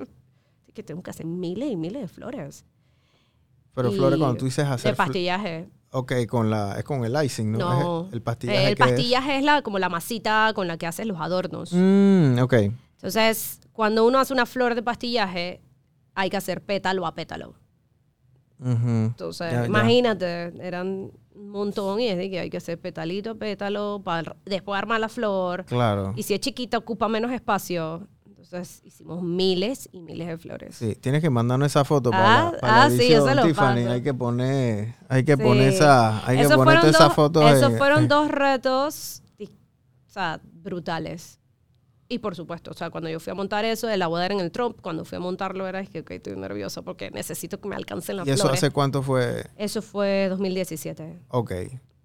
[0.66, 2.64] es que tengo que hacer miles y miles de flores.
[3.74, 4.92] Pero Y Flores, cuando tú dices hacer...
[4.92, 5.68] De pastillaje.
[5.90, 7.58] Ok, con la, es con el icing, ¿no?
[7.58, 8.06] No.
[8.08, 8.68] Es el pastillaje.
[8.68, 11.70] El que es- pastillaje es, la, como la masita con la que haces los adornos.
[11.72, 12.52] Mm, ok.
[12.96, 15.62] Entonces, cuando uno hace una flor de pastillaje,
[16.14, 17.54] hay que hacer pétalo a pétalo.
[18.60, 18.88] Ujú.
[19.06, 19.66] Entonces, Ya, ya.
[19.66, 24.78] imagínate, eran un montón y es de que hay que hacer petalito pétalo para después
[24.78, 25.64] armar la flor.
[25.64, 26.12] Claro.
[26.16, 28.06] Y si es chiquita, ocupa menos espacio.
[28.26, 30.74] Entonces, hicimos miles y miles de flores.
[30.76, 33.86] Sí, tienes que mandarnos esa foto Ah, para, la- para ah, la edición, Tiffany.
[33.88, 35.42] Hay que poner, hay que Sí.
[35.42, 37.50] poner esa, hay que poner dos- fotos.
[37.50, 41.38] Esos fueron en- dos retos, di- o sea, brutales.
[42.12, 44.50] Y por supuesto, o sea, cuando yo fui a montar eso, boda era en el
[44.52, 47.74] Trump, cuando fui a montarlo era, es que, ok, estoy nerviosa porque necesito que me
[47.76, 48.62] alcancen las ¿Y eso flores.
[48.62, 49.46] hace cuánto fue?
[49.56, 51.52] Eso fue 2017, Ok.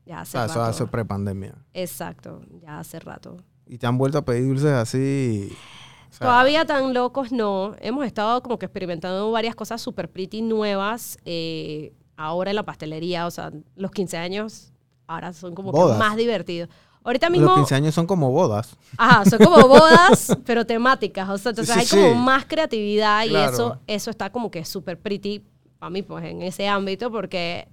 [0.06, 0.64] ya O hace sea, eso rato.
[0.70, 1.56] hace prepandemia.
[1.74, 3.38] Exacto, ya hace rato.
[3.66, 5.50] Y te han vuelto a pedir dulces así.
[6.10, 7.76] o sea, Todavía tan locos no.
[7.82, 13.28] Hemos estado como que experimentando varias cosas super pretty nuevas eh, ahora en la pastelería.
[13.28, 14.72] O sea, los 15 años
[15.06, 16.70] ahora son como que más divertidos.
[17.08, 17.48] Ahorita mismo...
[17.48, 18.76] Los 15 años son como bodas.
[18.98, 21.28] Ajá, son como bodas, pero temáticas.
[21.30, 22.18] O sea, entonces Sí, hay como sí.
[22.26, 23.54] más creatividad y Claro.
[23.54, 25.44] eso, eso está como que súper pretty
[25.80, 27.68] para mí, pues, en ese ámbito, porque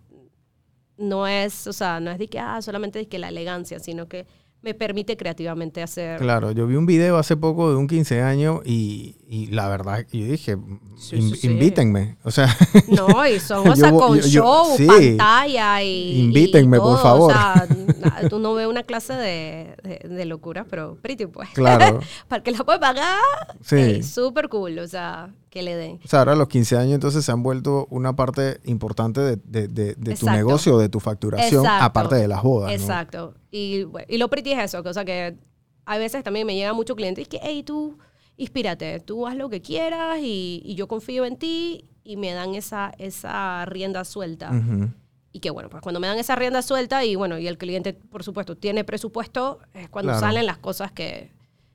[0.96, 4.06] no es, o sea, no es de que, ah, solamente de que la elegancia, sino
[4.08, 4.26] que
[4.64, 6.18] me permite creativamente hacer.
[6.18, 10.06] Claro, yo vi un video hace poco de un 15 años y, y la verdad,
[10.10, 10.56] yo dije,
[10.96, 12.16] Sí, "In- sí, invítenme.
[12.24, 12.48] O sea,
[12.88, 14.86] No, y son, o sea, con yo- yo- show, sí.
[14.86, 16.20] pantalla y.
[16.22, 17.30] Invítenme, y por favor.
[17.30, 17.66] O sea,
[18.00, 21.48] na- tú no ves una clase de, de, de locuras, pero pretty, pues.
[21.50, 22.00] claro.
[22.28, 23.18] Para que la puedas pagar,
[23.60, 24.02] Sí.
[24.02, 26.00] súper cool, o sea, que le den.
[26.04, 29.68] O sea, ahora los 15 años entonces se han vuelto una parte importante de, de-
[29.68, 31.84] de- de tu negocio, de tu facturación, Exacto.
[31.84, 32.68] aparte de las bodas.
[32.70, 32.76] ¿no?
[32.76, 33.34] Exacto.
[33.50, 35.38] Y, bueno, y lo pretty es eso, sea que
[35.86, 37.96] a veces también me llega mucho cliente y que, hey, tú
[38.36, 42.54] inspírate, tú haz lo que quieras y, y yo confío en ti y me dan
[42.56, 44.50] esa, esa rienda suelta.
[44.50, 44.90] Ujú.
[45.32, 47.92] Y que bueno, pues cuando me dan esa rienda suelta y bueno, y el cliente,
[47.92, 50.26] por supuesto, tiene presupuesto, es cuando Claro.
[50.26, 51.30] salen las cosas que,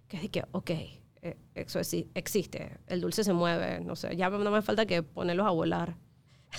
[0.07, 0.71] que es de que, ok,
[1.61, 5.45] eso exi- existe, el dulce se mueve, no sé, ya no me falta que ponerlos
[5.47, 5.95] a volar.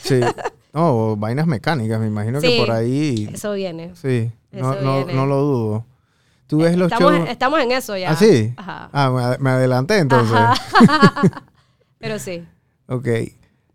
[0.03, 0.21] Sí.
[0.73, 3.29] No, vainas mecánicas, me imagino que por ahí.
[3.33, 3.93] Eso viene.
[3.97, 5.15] Sí, no, eso no, viene.
[5.15, 5.87] no lo dudo.
[6.47, 7.29] Tú ves los Estamos, shows.
[7.29, 8.13] estamos en eso ya.
[8.13, 8.55] ¿Ah, sí?
[8.57, 8.89] Ajá.
[8.93, 10.33] Ah, me, me adelanté entonces.
[10.33, 10.55] Ajá.
[11.99, 12.47] Pero sí.
[12.87, 13.09] Ok.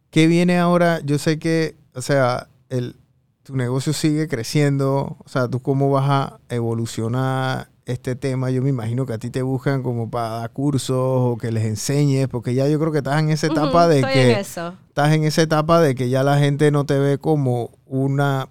[0.09, 1.01] ¿Qué viene ahora?
[1.03, 2.95] Yo sé que, o sea, el,
[3.45, 5.17] tu negocio sigue creciendo.
[5.23, 8.49] O sea, ¿tú cómo vas a evolucionar este tema?
[8.49, 11.63] Yo me imagino que a ti te buscan como para dar cursos o que les
[11.65, 15.23] enseñes, porque ya yo creo que estás en esa etapa de que en estás en
[15.25, 18.49] esa etapa de que ya la gente no te ve como una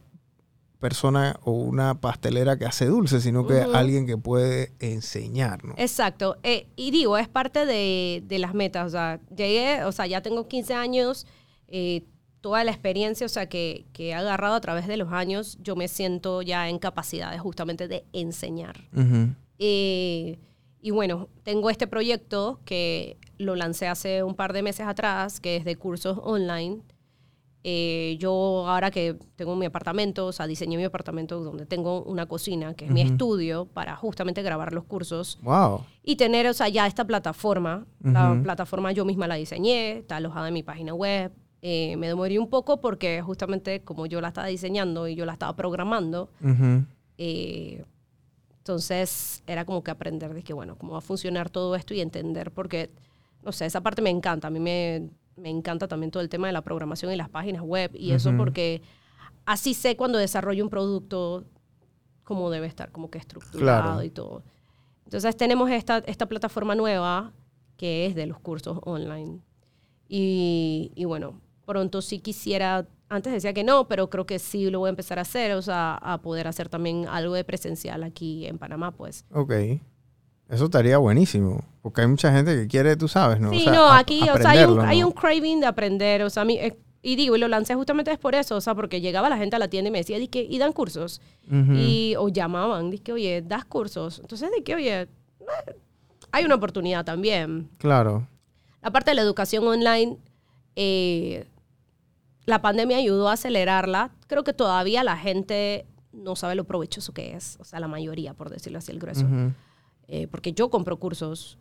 [0.79, 5.75] persona o una pastelera que hace dulce, sino que alguien que puede enseñar, ¿no?
[5.77, 6.37] Exacto.
[6.45, 8.87] Eh, y digo, es parte de, de las metas.
[8.87, 11.27] O sea, llegué, o sea, ya tengo 15 años,
[11.67, 12.05] eh,
[12.45, 15.77] toda la experiencia, o sea, que, que he agarrado a través de los años, yo
[15.77, 18.77] me siento ya en capacidades justamente de enseñar.
[19.59, 20.39] Eh,
[20.83, 25.57] y bueno, tengo este proyecto que lo lancé hace un par de meses atrás, que
[25.57, 26.83] es de cursos online.
[27.67, 32.27] Eh, yo ahora que tengo mi apartamento, o sea, diseñé mi apartamento donde tengo una
[32.27, 35.81] cocina, que es mi estudio, para justamente grabar los cursos Wow.
[36.03, 37.87] y tener, o sea, ya esta plataforma.
[38.03, 41.33] La plataforma yo misma la diseñé, está alojada en mi página web.
[41.67, 45.33] Eh, me demoré un poco porque justamente como yo la estaba diseñando y yo la
[45.33, 46.85] estaba programando, Ujú.
[47.17, 47.83] eh,
[48.59, 52.03] entonces era como que aprender de que, bueno, cómo va a funcionar todo esto y
[52.03, 52.91] entender, porque,
[53.43, 54.49] no sé, esa parte me encanta.
[54.49, 57.63] A mí me, me encanta también todo el tema de la programación y las páginas
[57.63, 58.37] web y eso Ujú.
[58.37, 58.83] porque
[59.47, 61.45] así sé cuando desarrollo un producto
[62.25, 64.03] cómo debe estar, como que estructurado Claro.
[64.03, 64.43] y todo.
[65.07, 67.33] Entonces tenemos esta, esta plataforma nueva
[67.79, 69.41] que es de los cursos online.
[70.09, 74.81] Y, y bueno, pronto sí quisiera, antes decía que no, pero creo que sí lo
[74.81, 78.47] voy a empezar a hacer, o sea, a poder hacer también algo de presencial aquí
[78.47, 79.25] en Panamá, pues.
[79.33, 79.53] Ok.
[80.49, 81.65] Eso estaría buenísimo.
[81.83, 83.51] Porque hay mucha gente que quiere, tú sabes, ¿no?
[83.51, 86.47] O Sí, sea, no, aquí, o sea, hay un, craving de aprender, o sea, a
[86.47, 89.29] mí, eh, y digo, y lo lancé justamente es por eso, o sea, porque llegaba
[89.29, 92.97] la gente a la tienda y me decía, que, y dan cursos, y, o llamaban,
[92.99, 95.09] que, oye, das cursos, entonces que, oye, eh,
[96.33, 97.69] hay una oportunidad también.
[97.79, 98.27] Claro.
[98.83, 100.17] La parte de la educación online,
[100.77, 101.47] eh,
[102.47, 104.11] la pandemia ayudó a acelerarla.
[104.27, 108.35] Creo que todavía la gente no sabe lo provechoso que es, o sea, la mayoría,
[108.35, 109.27] por decirlo así, el grueso.
[110.07, 111.59] Eh, porque yo compro cursos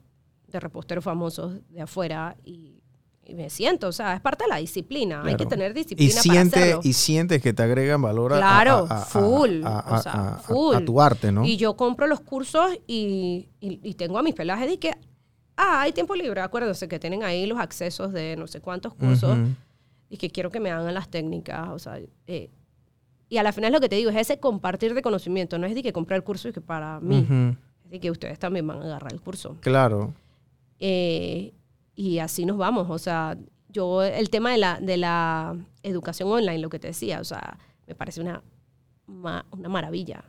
[0.48, 2.82] de reposteros famosos de afuera y,
[3.26, 5.24] y me siento, o sea, es parte de la disciplina.
[5.26, 6.82] Hay que tener Y, disciplina para siente, hacerlo.
[6.84, 10.02] y sientes que te agregan valor a, Claro, a- a- a- full, a- o a-
[10.02, 10.76] sea, a- a- full.
[10.76, 11.46] a tu arte, ¿no?
[11.46, 14.92] Y yo compro los cursos y, y- y tengo a mis pelajes de que,
[15.56, 16.42] ah, hay tiempo libre.
[16.42, 19.38] Acuérdense que tienen ahí los accesos de no sé cuántos cursos.
[20.14, 21.70] Y que quiero que me hagan las técnicas.
[21.70, 22.52] O sea, eh,
[23.30, 25.58] y a la final lo que te digo es ese compartir de conocimiento.
[25.58, 27.22] No es de que compré el curso y que para mí.
[27.22, 27.58] Ujú.
[27.86, 29.58] Es de que ustedes también van a agarrar el curso.
[29.62, 30.14] Claro.
[30.80, 31.54] Eh,
[31.96, 32.88] y así nos vamos.
[32.92, 33.36] O sea,
[33.70, 37.58] yo, el tema de la, de la educación online, lo que te decía, o sea,
[37.88, 38.44] me parece una,
[39.08, 40.24] ma- una maravilla.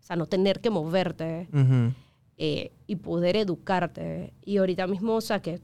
[0.00, 1.92] O sea, no tener que moverte Ujú.
[2.36, 4.32] eh, y poder educarte.
[4.44, 5.60] Y ahorita mismo, o sea, que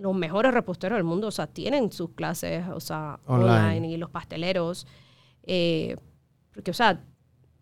[0.00, 3.50] los mejores reposteros del mundo, o sea, tienen sus clases, o sea, Online.
[3.50, 4.86] online, y los pasteleros.
[5.44, 5.96] eh,
[6.54, 7.00] porque, o sea,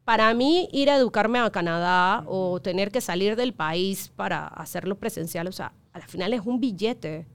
[0.05, 4.97] para mí ir a educarme a Canadá o tener que salir del país para hacerlo
[4.97, 7.27] presencial, o sea, al final es un billete.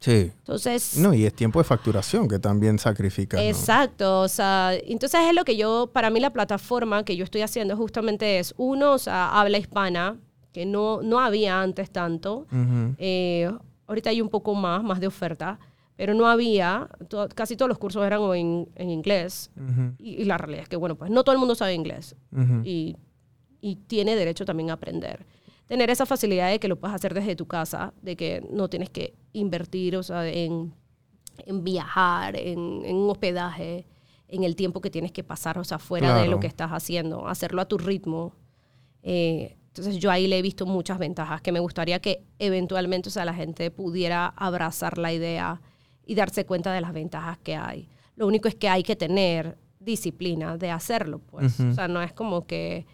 [0.00, 0.30] Sí.
[0.38, 3.36] Entonces, No, y es tiempo de facturación que también sacrifica.
[3.36, 3.42] ¿no?
[3.42, 7.42] Exacto, o sea, entonces es lo que yo, para mí la plataforma que yo estoy
[7.42, 10.16] haciendo justamente es, uno, o sea, habla hispana,
[10.52, 12.94] que no, no había antes tanto, Ujú.
[12.98, 13.50] Eh,
[13.88, 15.58] ahorita hay un poco más, más de oferta,
[15.96, 19.94] pero no había, to- casi todos los cursos eran en, en inglés, Ujú.
[19.98, 22.60] y, y la realidad es que, bueno, pues no todo el mundo sabe inglés, Ujú.
[22.64, 22.96] y,
[23.60, 25.26] y tiene derecho también a aprender.
[25.66, 28.90] Tener esa facilidad de que lo puedes hacer desde tu casa, de que no tienes
[28.90, 30.72] que invertir o sea, en,
[31.44, 33.84] en viajar, en, en un hospedaje,
[34.28, 36.30] en el tiempo que tienes que pasar, o sea, fuera de Claro.
[36.32, 38.34] lo que estás haciendo, hacerlo a tu ritmo.
[39.02, 43.12] Eh, entonces yo ahí le he visto muchas ventajas que me gustaría que eventualmente o
[43.12, 45.60] sea, la gente pudiera abrazar la idea
[46.04, 47.88] y darse cuenta de las ventajas que hay.
[48.16, 51.60] Lo único es que hay que tener disciplina de hacerlo, pues.
[51.60, 51.70] Ujú.
[51.70, 52.86] O sea, no es como que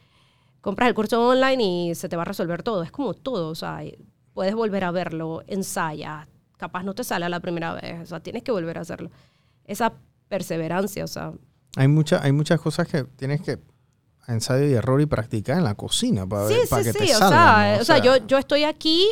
[0.61, 2.83] compras el curso online y se te va a resolver todo.
[2.83, 3.81] Es como todo, o sea,
[4.33, 8.21] puedes volver a verlo, ensaya, capaz no te sale a la primera vez, o sea,
[8.21, 9.11] tienes que volver a hacerlo.
[9.65, 9.95] Esa
[10.29, 11.33] perseverancia, o sea,
[11.77, 13.59] Hay, mucha, hay muchas cosas que tienes que
[14.29, 17.07] ensayo y error y practicar en la cocina para, sí, ver, para sí, que sí,
[17.07, 17.29] te o, salga.
[17.29, 17.81] sea, ¿no?
[17.81, 19.09] o sea, yo, yo estoy aquí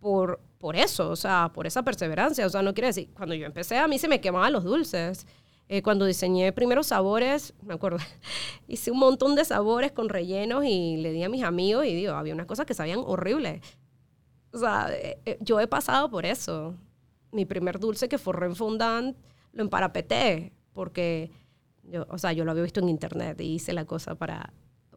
[0.00, 3.46] por, por eso, o sea, por esa perseverancia, o sea, no quiere decir, cuando yo
[3.46, 5.26] empecé a mí se me quemaban los dulces.
[5.68, 7.98] Eh, cuando diseñé primeros sabores, me acuerdo,
[8.68, 12.12] hice un montón de sabores con rellenos y le di a mis amigos y digo,
[12.12, 13.62] había unas cosas que sabían horribles.
[14.52, 16.74] O sea, eh, eh, yo he pasado por eso.
[17.32, 19.16] Mi primer dulce que forré en fondant
[19.52, 21.30] lo emparapeté porque
[21.90, 24.52] yo, o sea, yo lo había visto en internet y hice la cosa para,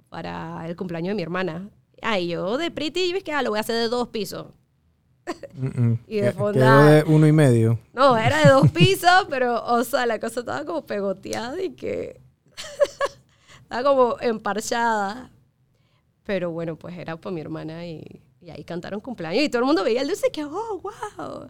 [0.10, 1.70] para el cumpleaños de mi hermana.
[2.02, 4.48] Ay, yo de pretty, es que ah, lo voy a hacer de dos pisos.
[5.54, 6.00] Mm, mm.
[6.08, 6.56] y de fondant.
[6.56, 7.80] Quedó de uno y medio.
[7.94, 12.20] No, era de dos pisos, pero, o sea, la cosa estaba como pegoteada y que
[13.64, 15.30] estaba como emparchada.
[16.24, 19.66] Pero bueno, pues era por mi hermana y, y ahí cantaron cumpleaños y todo el
[19.66, 21.48] mundo veía el dulce que, oh, wow,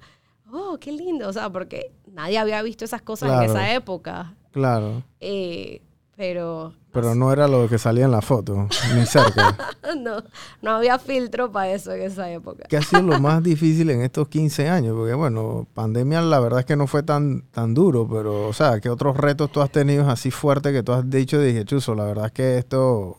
[0.51, 1.27] oh, qué lindo.
[1.27, 3.43] O sea, porque nadie había visto esas cosas Claro.
[3.43, 4.35] en esa época.
[4.51, 5.03] Claro.
[5.19, 5.81] Eh,
[6.15, 9.55] pero Pero no era lo que salía en la foto, ni cerca.
[9.97, 10.21] no,
[10.61, 12.65] no había filtro para eso en esa época.
[12.67, 14.95] ¿Qué ha sido lo más difícil en estos 15 años?
[14.97, 18.81] Porque bueno, pandemia la verdad es que no fue tan, tan duro, pero o sea,
[18.81, 21.39] ¿qué otros retos tú has tenido así fuerte que tú has dicho?
[21.39, 23.17] Dije, Chuzo, la verdad es que esto,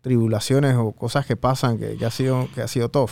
[0.00, 3.10] tribulaciones o cosas que pasan que, que ha, sido, que ha sido tough.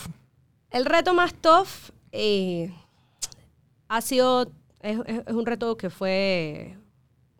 [0.70, 2.72] El reto más tough eh,
[3.88, 4.42] ha sido,
[4.80, 6.76] es, es- es un reto que fue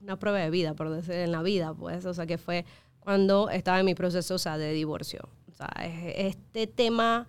[0.05, 2.65] una prueba de vida, por decir, en la vida, pues, o sea, que fue
[3.01, 5.29] cuando estaba en mi proceso, o sea, de divorcio.
[5.51, 7.27] O sea, es- este tema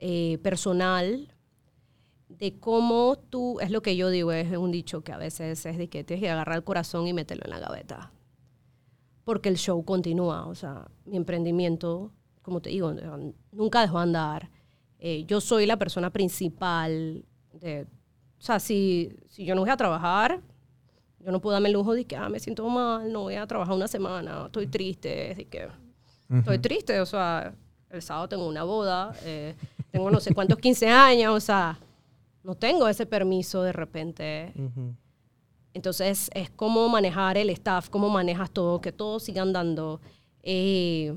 [0.00, 1.34] eh, personal
[2.28, 5.76] de cómo tú, es lo que yo digo, es un dicho que a veces es
[5.78, 8.12] de que tienes que agarrar el corazón y meterlo en la gaveta.
[9.24, 12.12] Porque el show continúa, o sea, mi emprendimiento,
[12.42, 12.94] como te digo,
[13.52, 14.50] nunca dejó de andar.
[15.00, 17.82] Eh, yo soy la persona principal de,
[18.38, 20.40] o sea, si, si yo no voy a trabajar,
[21.20, 23.46] yo no puedo darme el lujo de que, ah, me siento mal, no voy a
[23.46, 25.68] trabajar una semana, estoy triste, así que
[26.30, 27.54] estoy triste, o sea,
[27.90, 29.54] el sábado tengo una boda, eh,
[29.90, 31.78] tengo no sé cuántos 15 años, o sea,
[32.42, 34.52] no tengo ese permiso de repente.
[35.74, 40.00] Entonces, es cómo manejar el staff, cómo manejas todo, que todo siga andando.
[40.42, 41.14] Eh,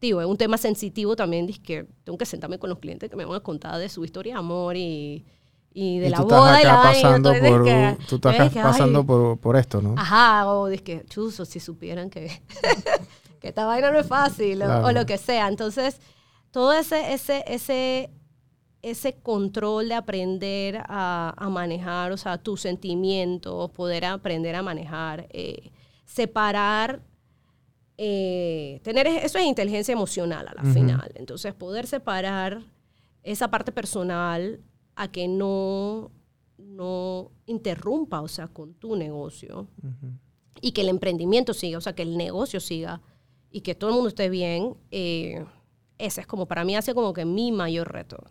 [0.00, 3.16] digo, es un tema sensitivo también, es que tengo que sentarme con los clientes que
[3.16, 5.24] me van a contar de su historia de amor y,
[5.74, 8.60] y de Y la tú estás boda y la pasando por, que- tú estás que,
[8.60, 9.94] pasando por, por esto, ¿no?
[9.96, 12.42] Ajá, o de que, chuzo, si supieran que,
[13.40, 14.86] que esta vaina no es fácil, o- Claro.
[14.86, 15.48] o, lo que sea.
[15.48, 15.98] Entonces,
[16.50, 18.10] todo ese, ese, ese,
[18.82, 25.26] ese control de aprender a, a manejar, o sea, tus sentimientos, poder aprender a manejar,
[25.30, 25.70] eh,
[26.04, 27.00] separar,
[27.96, 31.12] eh, tener, eso es inteligencia emocional a la final.
[31.14, 32.60] Entonces, poder separar
[33.22, 34.60] esa parte personal
[34.94, 36.10] a que no,
[36.58, 39.68] no interrumpa, o sea, con tu negocio
[40.60, 43.02] y que el emprendimiento siga, o sea, que el negocio siga
[43.50, 45.44] y que todo el mundo esté bien, eh,
[45.98, 48.24] ese es como, para mí, hace como que mi mayor reto.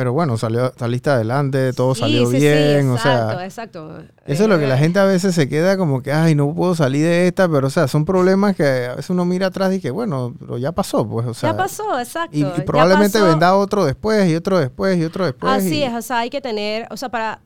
[0.00, 3.44] Pero bueno, salió, saliste adelante, todo Sí, salió sí, sí, bien, o exacto, sea...
[3.44, 3.98] exacto.
[4.24, 6.54] Eso es lo que la Eh, gente a veces se queda como que, ay, no
[6.54, 9.74] puedo salir de esta, pero o sea, son problemas que a veces uno mira atrás
[9.74, 11.50] y que, bueno, pero ya pasó, pues, o sea...
[11.50, 12.34] ya pasó, exacto.
[12.34, 15.52] Y, probablemente vendrá otro después y otro después y otro después.
[15.52, 17.42] Así y- es, o sea, hay que tener, o sea, para,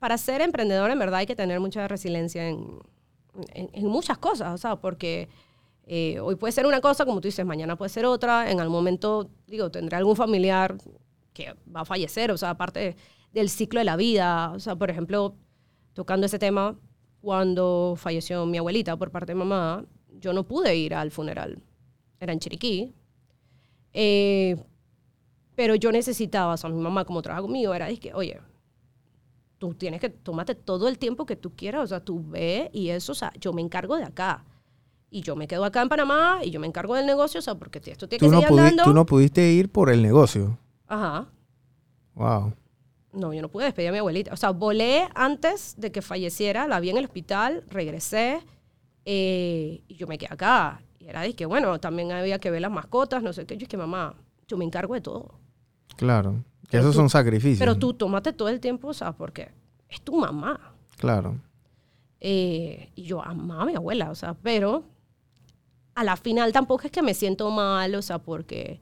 [0.00, 2.66] para ser emprendedor en verdad hay que tener mucha resiliencia en,
[3.54, 5.28] en, en muchas cosas, o sea, porque
[5.86, 8.74] eh, hoy puede ser una cosa, como tú dices, mañana puede ser otra, en algún
[8.74, 10.76] momento, digo, tendré algún familiar
[11.32, 12.96] que va a fallecer, o sea, aparte
[13.32, 15.34] del ciclo de la vida, o sea, por ejemplo,
[15.92, 16.78] tocando ese tema,
[17.20, 19.84] cuando falleció mi abuelita por parte de mamá,
[20.20, 21.62] yo no pude ir al funeral,
[22.20, 22.94] era en Chiriquí,
[23.92, 24.56] eh,
[25.54, 28.40] pero yo necesitaba, o sea, mi mamá como trabaja conmigo, era, que, oye,
[29.58, 32.88] tú tienes que, tómate todo el tiempo que tú quieras, o sea, tú ve y
[32.88, 34.44] eso, o sea, yo me encargo de acá.
[35.14, 37.54] Y yo me quedo acá en Panamá y yo me encargo del negocio, o sea,
[37.54, 38.84] porque esto tiene que tú, seguir andando.
[38.84, 40.58] tú no pudiste ir por el negocio.
[40.92, 41.26] Ajá.
[42.14, 42.52] Wow.
[43.14, 44.30] No, yo no pude despedir a mi abuelita.
[44.34, 48.40] O sea, volé antes de que falleciera, la vi en el hospital, regresé
[49.06, 50.82] eh, y yo me quedé acá.
[50.98, 53.56] Y era de que, bueno, también había que ver las mascotas, no sé qué.
[53.56, 54.14] Yo es que, mamá,
[54.46, 55.34] yo me encargo de todo.
[55.96, 56.44] Claro.
[56.68, 57.58] Que esos son sacrificios.
[57.58, 59.50] Pero tú tómate todo el tiempo, o sea, porque
[59.88, 60.74] es tu mamá.
[60.98, 61.40] Claro.
[62.20, 64.84] Eh, y yo amaba a mi abuela, o sea, pero
[65.94, 68.78] a la final tampoco es que me siento mal, o sea, porque,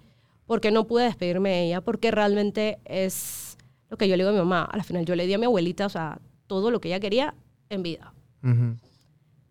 [0.50, 3.56] porque no pude despedirme de ella, porque realmente es
[3.88, 4.64] lo que yo le digo a mi mamá.
[4.64, 6.98] A la final yo le di a mi abuelita, o sea, todo lo que ella
[6.98, 7.36] quería
[7.68, 8.12] en vida.
[8.42, 8.74] Ujú.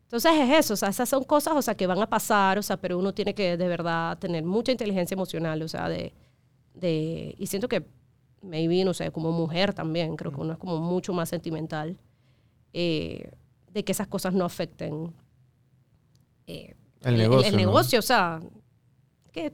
[0.03, 2.61] Entonces es eso, o sea, esas son cosas, o sea, que van a pasar, o
[2.61, 6.11] sea, pero uno tiene que de verdad tener mucha inteligencia emocional, o sea, de,
[6.73, 7.85] de y siento que
[8.41, 11.97] maybe, no sé, como mujer también, creo que uno es como mucho más sentimental,
[12.73, 13.31] eh,
[13.71, 15.13] de que esas cosas no afecten
[16.45, 17.57] eh, El negocio, el ¿no?
[17.57, 18.41] negocio, o sea,
[19.31, 19.53] que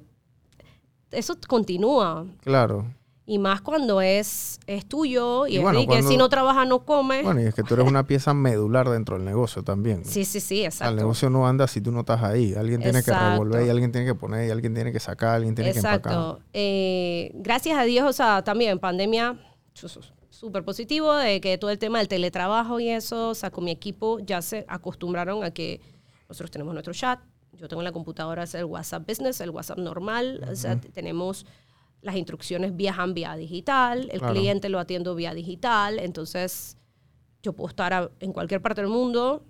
[1.12, 2.26] eso continúa.
[2.43, 2.86] Claro.
[3.28, 6.30] Y más cuando es, es tuyo y, Y es bueno, de que cuando- si no
[6.30, 7.24] trabajas no comes.
[7.24, 10.03] Bueno, y es que tú eres una pieza medular dentro del negocio también.
[10.03, 10.06] ¿no?
[10.06, 10.91] sí, sí, sí, exacto.
[10.91, 12.53] el negocio no anda si tú no estás ahí.
[12.53, 13.32] Alguien tiene que Exacto.
[13.32, 16.14] revolver y alguien tiene que poner y alguien tiene que sacar, alguien tiene que empacar.
[16.14, 16.39] Exacto.
[16.53, 19.39] Eh, gracias a Dios, o sea, también pandemia,
[20.30, 23.72] súper positivo de que todo el tema del teletrabajo y eso, o sea, con mi
[23.72, 25.82] equipo ya se acostumbraron a que
[26.30, 27.20] nosotros tenemos nuestro chat,
[27.58, 31.45] yo tengo en la computadora es el WhatsApp Business, el WhatsApp normal, o sea, tenemos
[32.01, 34.34] las instrucciones viajan vía digital, el Claro.
[34.34, 36.78] cliente lo atiendo vía digital, entonces
[37.41, 39.43] yo puedo estar a- en cualquier parte del mundo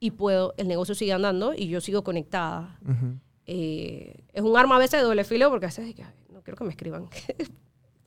[0.00, 3.18] y puedo, el negocio sigue andando y yo sigo conectada Ujú.
[3.46, 6.14] eh, es un arma a veces de doble filo porque a veces es que, "Ay,
[6.32, 7.08] no quiero que me escriban.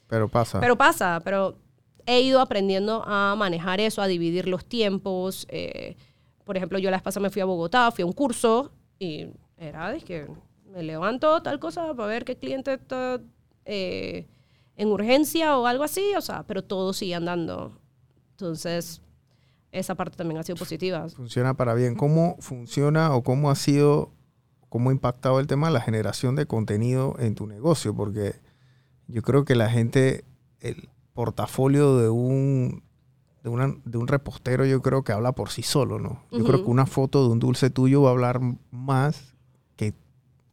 [0.08, 0.60] Pero pasa.
[0.60, 1.58] pero pasa, pero
[2.06, 5.46] he ido aprendiendo a manejar eso, a dividir los tiempos.
[5.50, 5.96] eh,
[6.44, 9.28] por ejemplo, yo la vez pasada me fui a Bogotá, fui a un curso y
[9.58, 10.28] era de que
[10.72, 13.20] me levanto tal cosa para ver qué cliente está
[13.66, 14.28] eh,
[14.76, 17.80] en urgencia o algo así, o sea, pero todo sigue andando.
[18.32, 19.02] Entonces,
[19.72, 21.08] esa parte también ha sido positiva.
[21.10, 21.96] funciona para bien.
[21.96, 24.12] ¿Cómo funciona o cómo ha sido,
[24.70, 27.96] cómo ha impactado el tema de la generación de contenido en tu negocio?
[27.96, 28.36] Porque
[29.08, 30.26] yo creo que la gente,
[30.60, 32.84] el portafolio de un,
[33.46, 36.24] de una- de un repostero, yo creo que habla por sí solo, ¿no?
[36.32, 38.41] Yo creo que una foto de un dulce tuyo va a hablar
[38.72, 39.36] más
[39.76, 39.93] que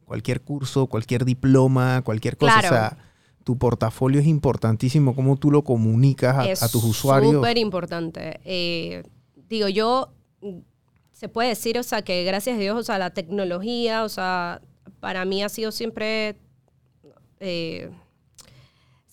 [0.05, 2.59] cualquier curso, cualquier diploma, cualquier cosa.
[2.59, 2.67] Claro.
[2.67, 2.97] O sea,
[3.43, 7.33] tu portafolio es importantísimo, cómo tú lo comunicas a, es a tus usuarios.
[7.33, 8.39] súper importante.
[8.45, 9.01] Eh,
[9.49, 10.13] digo, yo,
[11.13, 14.61] se puede decir, o sea, que gracias a Dios, o sea, la tecnología, o sea,
[14.99, 16.37] para mí ha sido siempre,
[17.39, 17.89] eh,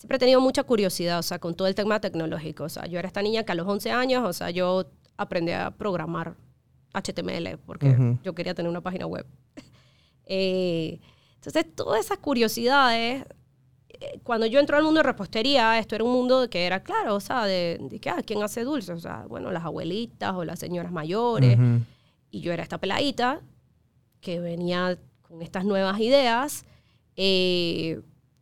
[0.01, 2.63] siempre he tenido mucha curiosidad, o sea, con todo el tema tecnológico.
[2.63, 4.85] O sea, yo era esta niña que a los 11 años, o sea, yo
[5.15, 6.35] aprendí a programar
[6.93, 8.17] HTML porque Ujú.
[8.23, 9.25] yo quería tener una página web.
[10.33, 10.99] Eh,
[11.35, 13.25] entonces, todas esas curiosidades
[13.89, 17.15] eh, cuando yo entré al mundo de repostería, esto era un mundo que era claro,
[17.15, 18.95] o sea, de, de que, ah, ¿quién hace dulces?
[18.95, 21.57] O sea, bueno, las abuelitas o las señoras mayores.
[21.59, 21.81] Ujú.
[22.29, 23.41] Y yo era esta peladita
[24.21, 24.97] que venía
[25.27, 26.63] con estas nuevas ideas.
[27.17, 27.99] eh,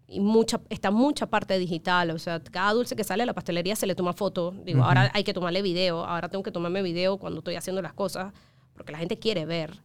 [0.09, 3.75] y mucha, está mucha parte digital, o sea, cada dulce que sale a la pastelería
[3.75, 4.55] se le toma foto.
[4.65, 7.93] Digo, ahora hay que tomarle video, ahora tengo que tomarme video cuando estoy haciendo las
[7.93, 8.33] cosas,
[8.73, 9.81] porque la gente quiere ver.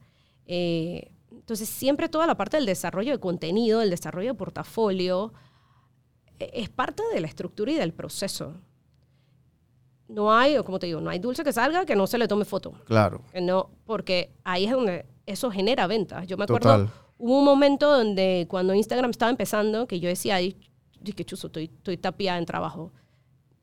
[0.47, 5.31] Eh, entonces, siempre toda la parte del desarrollo de contenido, el desarrollo de portafolio,
[6.39, 8.55] eh, es parte de la estructura y del proceso.
[10.07, 12.45] No hay, como te digo, no hay dulce que salga que no se le tome
[12.45, 12.73] foto.
[12.85, 13.21] Claro.
[13.39, 16.25] No, porque ahí es donde eso genera ventas.
[16.25, 17.04] Yo me acuerdo, Total.
[17.17, 21.97] Hubo un momento donde cuando Instagram estaba empezando, que yo decía, que chuzo, estoy, estoy
[21.97, 22.91] tapiada en trabajo,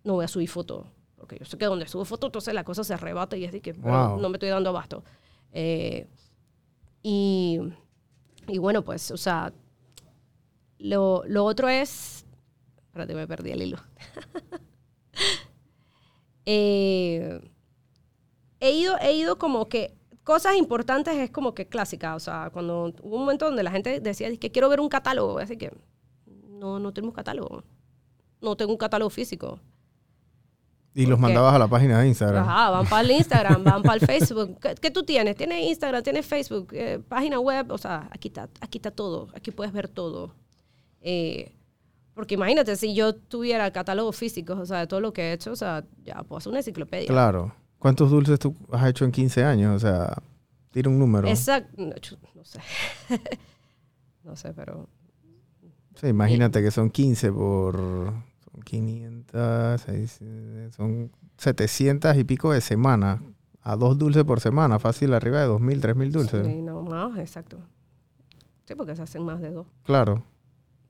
[0.05, 0.87] no voy a subir foto.
[1.17, 3.61] Porque yo sé que donde subo foto, entonces la cosa se arrebata y es de
[3.61, 4.19] que Wow.
[4.21, 5.05] no me estoy dando abasto.
[5.53, 6.07] Eh,
[7.03, 7.61] y,
[8.49, 9.53] y bueno, pues, o sea,
[10.79, 12.27] lo, lo otro es...
[12.87, 13.79] Espérate, me perdí el hilo.
[16.45, 17.41] Eh,
[18.61, 19.95] he ido, he ido como que
[20.25, 22.15] cosas importantes es como que clásica.
[22.15, 25.39] O sea, cuando hubo un momento donde la gente decía que quiero ver un catálogo,
[25.39, 25.73] así que
[26.49, 27.65] no, no tenemos catálogo.
[28.41, 29.61] No tengo un catálogo físico.
[30.95, 32.47] Y los mandabas a la página de Instagram.
[32.47, 34.59] Ajá, van para el Instagram, van para el Facebook.
[34.61, 35.37] ¿Qué, qué tú tienes?
[35.37, 36.03] ¿Tienes Instagram?
[36.03, 36.69] ¿Tienes Facebook?
[36.73, 37.71] eh, página web?
[37.71, 39.29] O sea, aquí está, aquí está todo.
[39.35, 40.35] Aquí puedes ver todo.
[41.01, 41.57] Eh,
[42.15, 45.53] porque imagínate, si yo tuviera catálogos físicos, o sea, de todo lo que he hecho,
[45.53, 47.09] o sea, ya puedo hacer una enciclopedia.
[47.09, 47.55] Claro.
[47.83, 49.75] ¿Cuántos dulces tú has hecho en 15 años?
[49.75, 50.17] O sea,
[50.71, 51.27] tira un número.
[51.27, 51.75] Exacto.
[51.83, 51.87] No,
[52.37, 52.61] no sé.
[54.25, 54.89] no sé, pero...
[55.97, 57.77] Sí, imagínate que son 15 por...
[57.77, 63.21] Son 500, seis- eh, son 700 y pico de semana.
[63.63, 64.79] A dos dulces por semana.
[64.79, 66.47] Fácil arriba de 2.000, 3.000 dulces.
[66.47, 67.59] Sí, no, más, exacto.
[68.65, 69.67] Sí, porque se hacen más de dos.
[69.85, 70.23] Claro.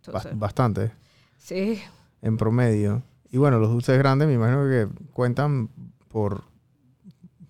[0.05, 0.93] Entonces, bastante.
[1.39, 1.81] sí,
[2.21, 3.03] En promedio.
[3.31, 5.69] Y bueno, los dulces grandes me imagino que cuentan
[6.09, 6.45] por,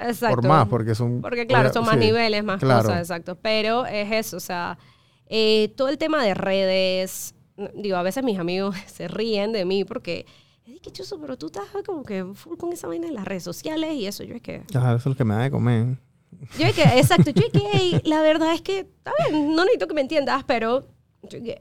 [0.09, 0.37] exacto.
[0.37, 1.21] por más, porque son...
[1.21, 2.01] Porque claro, son más sí.
[2.01, 2.83] niveles, más claro.
[2.85, 3.37] cosas, exacto.
[3.41, 4.79] Pero es eso, o sea,
[5.27, 7.35] eh, todo el tema de redes,
[7.75, 10.27] digo, a veces mis amigos se ríen de mí porque,
[10.67, 13.95] es chuzo, pero tú estás como que full con esa vaina en las redes sociales
[13.95, 14.25] y eso.
[14.25, 15.99] Yo es que, Ah, eso es lo que me da de comer.
[16.59, 19.65] yo es que, exacto, yo es que, "Ey, la verdad es que, está bien, no
[19.65, 20.85] necesito que me entiendas, pero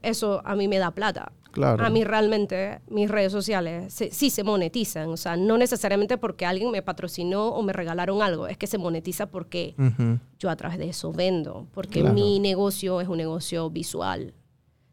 [0.02, 1.32] eso a mí me da plata.
[1.52, 1.84] Claro.
[1.84, 6.46] A mí realmente mis redes sociales se- sí se monetizan, o sea, no necesariamente porque
[6.46, 10.18] alguien me patrocinó o me regalaron algo, es que se monetiza porque Ujú.
[10.38, 12.14] yo a través de eso vendo, porque Claro.
[12.14, 14.32] mi negocio es un negocio visual.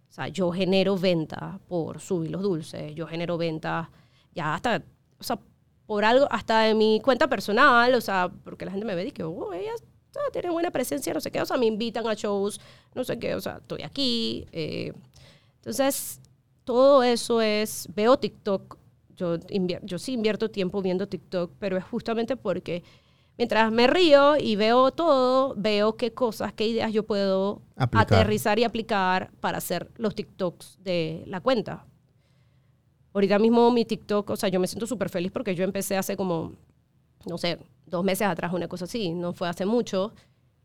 [0.10, 3.88] O sea, yo genero ventas por subir los dulces, yo genero ventas
[4.36, 4.84] ya hasta,
[5.18, 5.40] o sea,
[5.86, 9.12] por algo, hasta de mi cuenta personal, o sea, porque la gente me ve y
[9.12, 9.72] que, oh, ella
[10.16, 12.60] ah, tiene buena presencia, no sé qué, o sea, me invitan a shows,
[12.96, 14.46] no sé qué, o sea, estoy aquí.
[14.52, 14.94] eh.
[15.58, 16.20] Entonces,
[16.64, 18.78] todo eso es, veo TikTok,
[19.18, 19.38] yo,
[19.84, 22.84] yo sí invierto tiempo viendo TikTok, pero es justamente porque
[23.38, 28.20] mientras me río y veo todo, veo qué cosas, qué ideas yo puedo Aplicar.
[28.20, 31.86] aterrizar y aplicar para hacer los TikToks de la cuenta.
[33.14, 36.16] Ahorita mismo mi TikTok, o sea, yo me siento súper feliz porque yo empecé hace
[36.16, 36.54] como,
[37.26, 40.14] no sé, dos meses atrás, una cosa así, no fue hace mucho.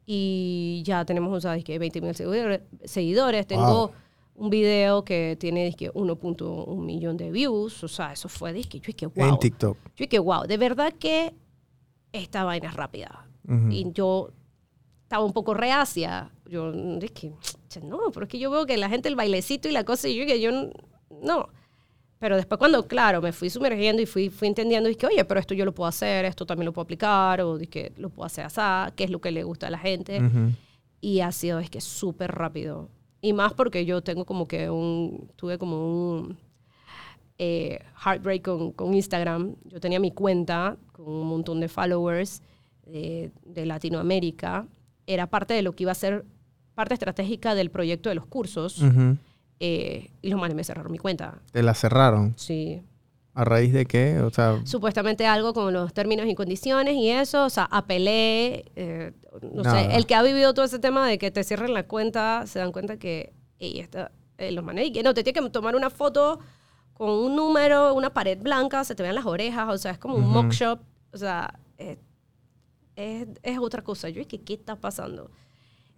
[0.07, 3.47] Y ya tenemos, sea, que 20 mil seguidores, seguidores.
[3.47, 3.93] Tengo Wow.
[4.35, 7.83] un video que tiene dizque, 1.1 millón de views.
[7.85, 9.29] O sea, eso fue, dizque, yo dije, wow.
[9.29, 9.77] En TikTok.
[9.97, 11.35] Yo dije, wow, de verdad que
[12.13, 13.27] esta vaina es rápida.
[13.49, 13.69] Ujú.
[13.71, 14.31] Y yo
[15.03, 16.31] estaba un poco reacia.
[16.47, 17.33] Yo dije,
[17.69, 20.09] "Che, no, pero es que yo veo que la gente, el bailecito y la cosa,
[20.09, 20.51] y yo que yo
[21.23, 21.49] no.
[22.19, 25.55] Pero después cuando, claro, me fui sumergiendo y fui, fui entendiendo, dije, oye, pero esto
[25.55, 28.61] yo lo puedo hacer, esto también lo puedo aplicar, o dije, lo puedo hacer así,
[28.97, 30.21] qué es lo que le gusta a la gente.
[30.21, 30.53] Ujú.
[31.01, 32.89] Y ha sido, es que súper rápido.
[33.21, 36.37] Y más porque yo tengo como que un, tuve como un
[37.39, 39.57] eh, heartbreak con, con Instagram.
[39.65, 42.43] Yo tenía mi cuenta con un montón de followers
[42.87, 44.67] de, de Latinoamérica.
[45.07, 46.25] Era parte de lo que iba a ser
[46.75, 48.81] parte estratégica del proyecto de los cursos.
[48.81, 49.17] Ujú.
[49.61, 51.39] Eh, y los manes me cerraron mi cuenta.
[51.53, 52.35] Te la cerraron.
[52.37, 52.83] Sí.
[53.35, 54.21] ¿A raíz de qué?
[54.21, 57.45] O sea, Supuestamente algo con los términos y condiciones y eso.
[57.45, 58.65] O sea, apelé.
[58.77, 59.13] eh,
[59.53, 59.81] no Nada.
[59.91, 62.61] sé, el que ha vivido todo ese tema de que te cierren la cuenta, se
[62.61, 65.75] dan cuenta que ey, está, eh, los manes, y que no, te tiene que tomar
[65.75, 66.39] una foto
[66.93, 70.15] con un número, una pared blanca, se te vean las orejas, o sea, es como
[70.17, 70.33] un Ujú.
[70.33, 70.79] mock shop.
[71.13, 71.99] O sea, eh,
[72.95, 74.09] es, es otra cosa.
[74.11, 75.31] Yo es que, ¿qué está pasando?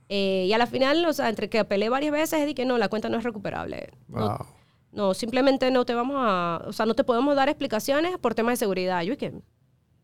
[0.09, 2.79] Eh, y a la final, o sea, entre que apelé varias veces, dije que no,
[2.79, 3.91] la cuenta no es recuperable.
[4.09, 4.47] No, wow.
[4.93, 8.53] no, simplemente no te vamos a, o sea, no te podemos dar explicaciones por temas
[8.53, 9.03] de seguridad.
[9.03, 9.33] Yo que,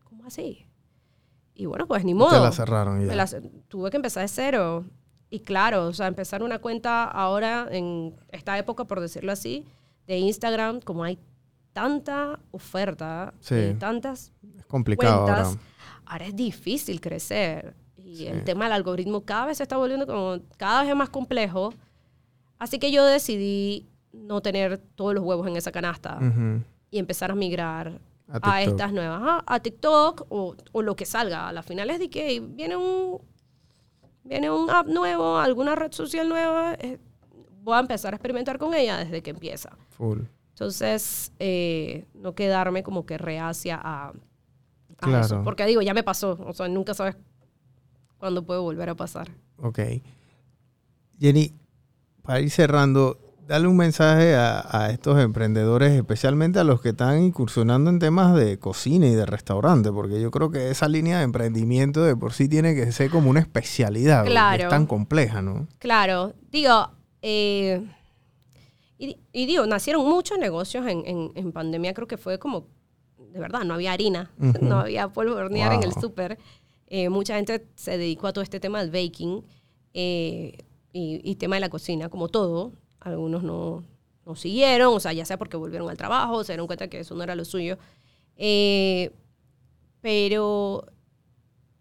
[0.03, 0.65] ¿cómo así?
[1.55, 2.31] Y bueno, pues ni modo.
[2.31, 3.15] Te la cerraron y ya.
[3.15, 3.27] la
[3.67, 4.85] tuve que empezar de cero.
[5.29, 9.65] Y claro, o sea, empezar una cuenta ahora en esta época, por decirlo así,
[10.05, 11.17] de Instagram, como hay
[11.71, 13.55] tanta oferta, Sí.
[13.55, 15.59] eh, tantas Es complicado cuentas, ahora.
[16.05, 17.73] ahora es difícil crecer.
[18.13, 20.95] Y, Y el tema del algoritmo cada vez se está volviendo como, cada vez es
[20.95, 21.73] más complejo.
[22.59, 26.61] Así que yo decidí no tener todos los huevos en esa canasta Ujú.
[26.91, 27.99] y empezar a migrar
[28.29, 28.67] A a, TikTok.
[28.79, 31.49] estas nuevas, Ajá, a TikTok o, o lo que salga.
[31.49, 33.19] A la final es de que viene un,
[34.23, 36.99] viene un app nuevo, alguna red social nueva, eh,
[37.63, 39.71] voy a empezar a experimentar con ella desde que empieza.
[39.89, 40.19] Full.
[40.49, 44.13] Entonces, eh, no quedarme como que reacia a, a
[44.97, 45.25] Claro.
[45.25, 45.41] eso.
[45.43, 46.37] Porque digo, ya me pasó.
[46.45, 47.17] O sea, nunca sabes
[48.23, 49.27] cuándo puede volver a pasar.
[49.57, 49.79] Ok.
[51.19, 51.53] Jenny,
[52.21, 57.21] para ir cerrando, dale un mensaje a, a estos emprendedores, especialmente a los que están
[57.21, 61.25] incursionando en temas de cocina y de restaurante, porque yo creo que esa línea de
[61.25, 64.63] emprendimiento de por sí tiene que ser como una especialidad, Claro.
[64.63, 65.67] es tan compleja, ¿no?
[65.79, 67.85] Claro, digo, eh,
[68.97, 72.67] y, y digo, nacieron muchos negocios en, en- en pandemia, creo que fue como,
[73.33, 76.37] de verdad, no había harina, no había polvo de hornear en el súper.
[76.87, 79.43] Eh, mucha gente se dedicó a todo este tema del baking
[79.93, 80.57] eh,
[80.91, 82.73] y, y tema de la cocina, como todo.
[82.99, 83.83] Algunos no,
[84.25, 87.15] no siguieron, o sea, ya sea porque volvieron al trabajo, se dieron cuenta que eso
[87.15, 87.77] no era lo suyo.
[88.37, 89.11] Eh,
[90.01, 90.85] pero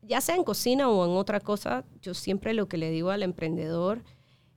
[0.02, 3.22] ya sea en cocina o en otra cosa, yo siempre lo que le digo al
[3.22, 4.02] emprendedor,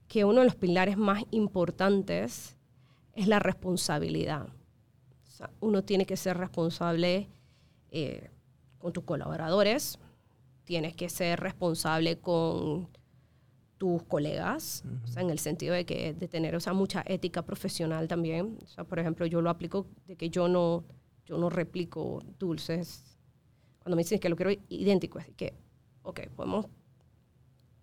[0.07, 2.55] que uno de los pilares más importantes
[3.13, 4.47] es la responsabilidad.
[5.27, 7.27] O sea, uno tiene que ser responsable
[7.89, 8.29] eh,
[8.77, 9.99] con tus colaboradores,
[10.65, 12.89] tienes que ser responsable con
[13.77, 17.41] tus colegas, o sea, en el sentido de que de tener o sea, mucha ética
[17.43, 18.57] profesional también.
[18.63, 20.83] O sea, por ejemplo, yo lo aplico de que yo no,
[21.25, 23.17] yo no replico dulces.
[23.79, 25.53] Cuando me dicen que lo quiero idéntico, es que,
[26.03, 26.65] ok, podemos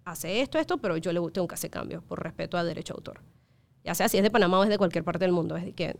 [0.05, 2.99] hacer esto, esto, pero yo le tengo que hacer cambios por respeto al derecho de
[2.99, 3.21] autor.
[3.85, 5.73] Ya sea si es de Panamá o es de cualquier parte del mundo, es de
[5.73, 5.97] que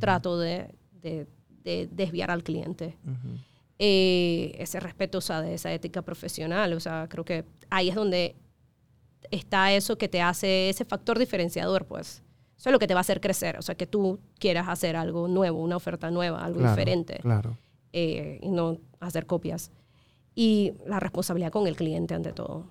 [0.00, 1.26] trato de, de-
[1.62, 3.38] de desviar al cliente Ujú.
[3.78, 6.72] Eh, ese respeto, o sea, de esa ética profesional.
[6.74, 8.36] O sea, creo que ahí es donde
[9.30, 12.22] está eso que te hace ese factor diferenciador, pues.
[12.56, 13.58] Eso es lo que te va a hacer crecer.
[13.58, 17.58] O sea, que tú quieras hacer algo nuevo, una oferta nueva, algo Claro, diferente, Claro.
[17.92, 19.70] eh, y no hacer copias.
[20.36, 22.66] Y la responsabilidad con el cliente ante todo.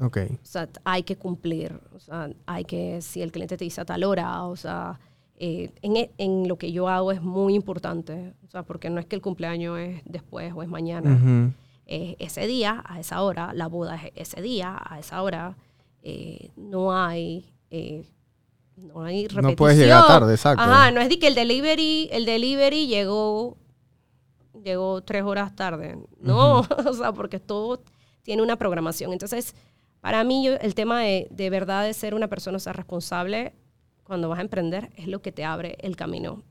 [0.00, 0.18] Ok.
[0.32, 1.78] O sea, hay que cumplir.
[1.94, 4.98] O sea, hay que, si el cliente te dice a tal hora, o sea,
[5.38, 8.32] eh, en, e- en lo que yo hago es muy importante.
[8.46, 11.12] O sea, porque no es que el cumpleaños es después o es mañana.
[11.14, 11.52] Ujú.
[11.86, 13.52] Es ese día, a esa hora.
[13.52, 15.56] La boda es ese día, a esa hora.
[16.02, 17.52] Eh, no hay...
[17.70, 18.04] eh,
[18.76, 19.42] no hay repetición.
[19.52, 20.62] No puedes llegar tarde, exacto.
[20.62, 23.56] Ajá, no es de que el delivery, el delivery llegó,
[24.62, 25.96] llegó tres horas tarde.
[26.20, 27.82] No, o sea, porque todo
[28.22, 29.12] tiene una programación.
[29.12, 29.54] Entonces,
[30.00, 33.54] para mí, yo- el tema de, de verdad de ser una persona o sea, responsable
[34.04, 36.42] cuando vas a emprender es lo que te abre el camino.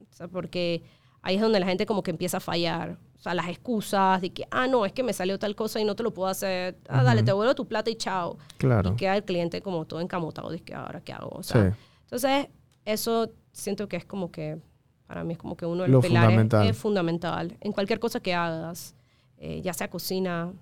[0.00, 0.82] O sea, porque
[1.22, 2.98] ahí es donde la gente como que empieza a fallar.
[3.18, 5.84] O sea, las excusas de que, ah, no, es que me salió tal cosa y
[5.84, 6.76] no te lo puedo hacer.
[6.88, 8.38] Ah, dale, te vuelvo tu plata y chao.
[8.58, 8.92] Claro.
[8.92, 10.50] Y queda el cliente como todo encamotado.
[10.50, 11.30] Dice que ahora qué hago.
[11.30, 11.76] O sea, Sí.
[12.02, 12.48] entonces,
[12.84, 14.58] eso siento que es como que,
[15.06, 16.66] para mí es como que uno de Lo los pilares fundamental.
[16.68, 17.56] es fundamental.
[17.60, 18.94] En cualquier cosa que hagas,
[19.38, 20.52] eh, ya sea cocina,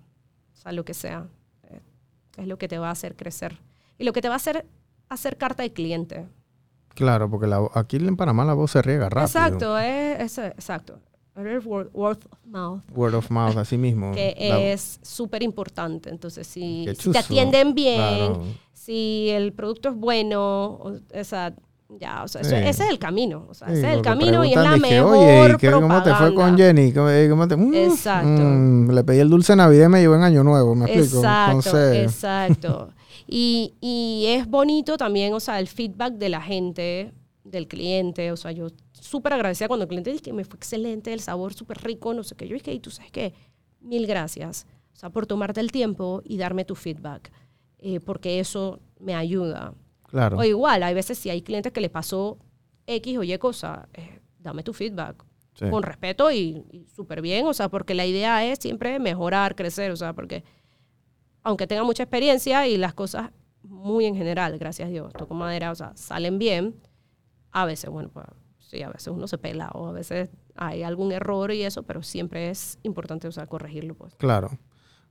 [0.53, 1.27] o sea, lo que sea,
[1.69, 1.81] eh,
[2.37, 3.59] es lo que te va a hacer crecer.
[3.99, 4.67] Y lo que te va a hacer
[5.15, 6.27] acercarte al cliente.
[6.95, 9.25] Claro, porque la- aquí en Panamá la voz se riega rápido.
[9.27, 10.99] Exacto, es, es- exacto.
[11.35, 12.83] Word, word of mouth.
[12.95, 14.13] Word of mouth, así mismo.
[14.15, 16.11] Que La- es súper importante.
[16.11, 17.97] Entonces, si, si te atienden bien,
[18.35, 18.43] Claro.
[18.75, 20.41] si el producto es bueno,
[20.75, 21.55] o, o sea,
[21.99, 22.55] ya, o sea, Sí.
[22.55, 23.47] ese es el camino.
[23.49, 25.71] O sea, Sí, ese es el camino y es la dije, mejor Oye, ¿y qué-
[25.71, 26.65] ¿cómo te fue con propaganda".
[26.65, 26.93] Jenny?
[26.93, 28.29] ¿Cómo, eh, cómo te- Mm, Exacto.
[28.29, 31.17] mm, le pedí el dulce de Navidad y me llevó en Año Nuevo, ¿me explico?
[31.19, 32.89] Exacto, Entonces, exacto.
[33.27, 37.13] Y, y es bonito también, o sea, el feedback de la gente,
[37.45, 38.33] del cliente.
[38.33, 41.55] O sea, yo súper agradecida cuando el cliente dice que me fue excelente, el sabor
[41.55, 42.47] súper rico, no sé qué.
[42.49, 43.35] Yo dije, y tú sabes qué,
[43.81, 44.67] mil gracias.
[44.93, 47.33] O sea, por tomarte el tiempo y darme tu feedback.
[47.79, 49.75] eh, porque eso me ayuda.
[50.09, 50.39] claro.
[50.39, 52.39] O igual, hay veces si hay clientes que le pasó
[52.87, 55.25] X o Y cosa, eh, dame tu feedback.
[55.55, 55.69] Sí.
[55.69, 59.91] Con respeto y, y súper bien, o sea, porque la idea es siempre mejorar, crecer,
[59.91, 60.45] o sea, porque
[61.43, 63.31] aunque tenga mucha experiencia y las cosas
[63.63, 66.75] muy en general, gracias a Dios, toco madera, o sea, salen bien,
[67.53, 68.27] a veces, bueno, pues
[68.59, 72.03] sí, a veces uno se pela o a veces hay algún error y eso, pero
[72.03, 74.15] siempre es importante, o sea, corregirlo, pues.
[74.17, 74.51] Claro.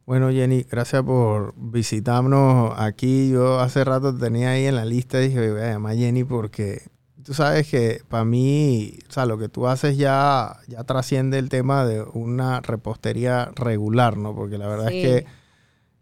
[0.05, 3.29] Bueno, Jenny, gracias por visitarnos aquí.
[3.29, 5.95] Yo hace rato te tenía ahí en la lista y dije, voy a llamar a
[5.95, 6.81] Jenny porque
[7.23, 11.49] tú sabes que para mí, o sea, lo que tú haces ya, ya trasciende el
[11.49, 14.33] tema de una repostería regular, ¿no?
[14.35, 15.01] Porque la verdad Sí.
[15.01, 15.27] es que,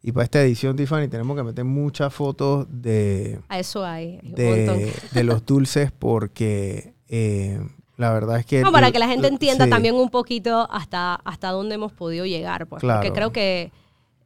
[0.01, 4.93] y para esta edición, Tiffany, tenemos que meter muchas fotos de, A eso hay, de,
[5.11, 7.59] de los dulces porque eh,
[7.97, 8.61] la verdad es que...
[8.61, 9.69] No, para que la gente entienda sí.
[9.69, 12.79] también un poquito hasta, hasta dónde hemos podido llegar, pues.
[12.79, 13.01] Claro.
[13.01, 13.71] Porque creo que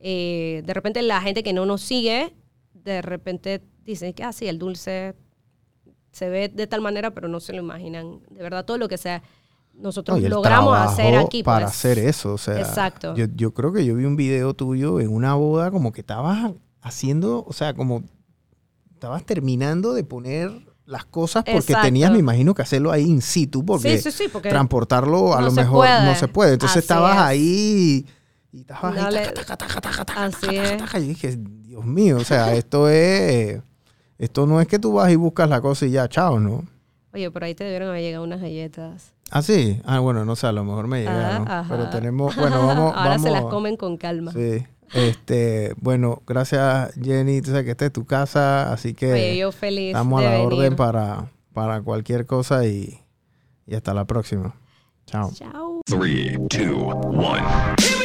[0.06, 2.34] Eh, de repente la gente que no nos sigue,
[2.74, 5.16] de repente dice que así el dulce
[6.12, 8.20] se ve de tal manera, pero no se lo imaginan.
[8.30, 9.24] De verdad, todo lo que sea,
[9.74, 11.44] nosotros No, logramos hacer aquí.
[11.44, 12.34] para pues, hacer eso.
[12.34, 13.16] O sea, Exacto.
[13.16, 16.52] Yo, yo creo que yo vi un video tuyo en una boda como que estabas
[16.82, 18.04] haciendo, o sea, como
[18.94, 20.52] estabas terminando de poner
[20.86, 21.86] las cosas porque Exacto.
[21.86, 25.40] tenías, me imagino, que hacerlo ahí in situ porque Sí, sí, sí, porque transportarlo a
[25.40, 26.16] no lo mejor no puede.
[26.16, 26.54] se puede.
[26.54, 27.22] Entonces Así estabas es.
[27.22, 28.06] ahí
[28.52, 29.14] y estabas No ahí.
[29.14, 30.82] le- taca, taca, taca, Así es.
[30.96, 33.62] Y dije, Dios mío, o sea, esto es...
[34.20, 36.64] Esto no es que tú vas y buscas la cosa y ya, chao, ¿no?
[37.14, 39.13] Oye, por ahí te debieron haber llegado unas galletas.
[39.36, 39.82] Ah, sí.
[39.84, 41.48] Ah, bueno, no sé, a lo mejor me llegaron.
[41.48, 41.66] Ajá.
[41.68, 44.32] Pero tenemos, bueno, vamos, Ahora se las comen con calma.
[44.32, 44.64] Sí.
[44.94, 49.52] Este, bueno, gracias Jenny, tú sabes que esta es tu casa, así que Oye, yo
[49.52, 50.46] feliz estamos a la venir.
[50.46, 53.00] orden para, para cualquier cosa y,
[53.66, 54.54] y hasta la próxima.
[55.08, 55.32] Chao.
[55.34, 55.82] Chao.
[55.88, 58.03] Three, two, one.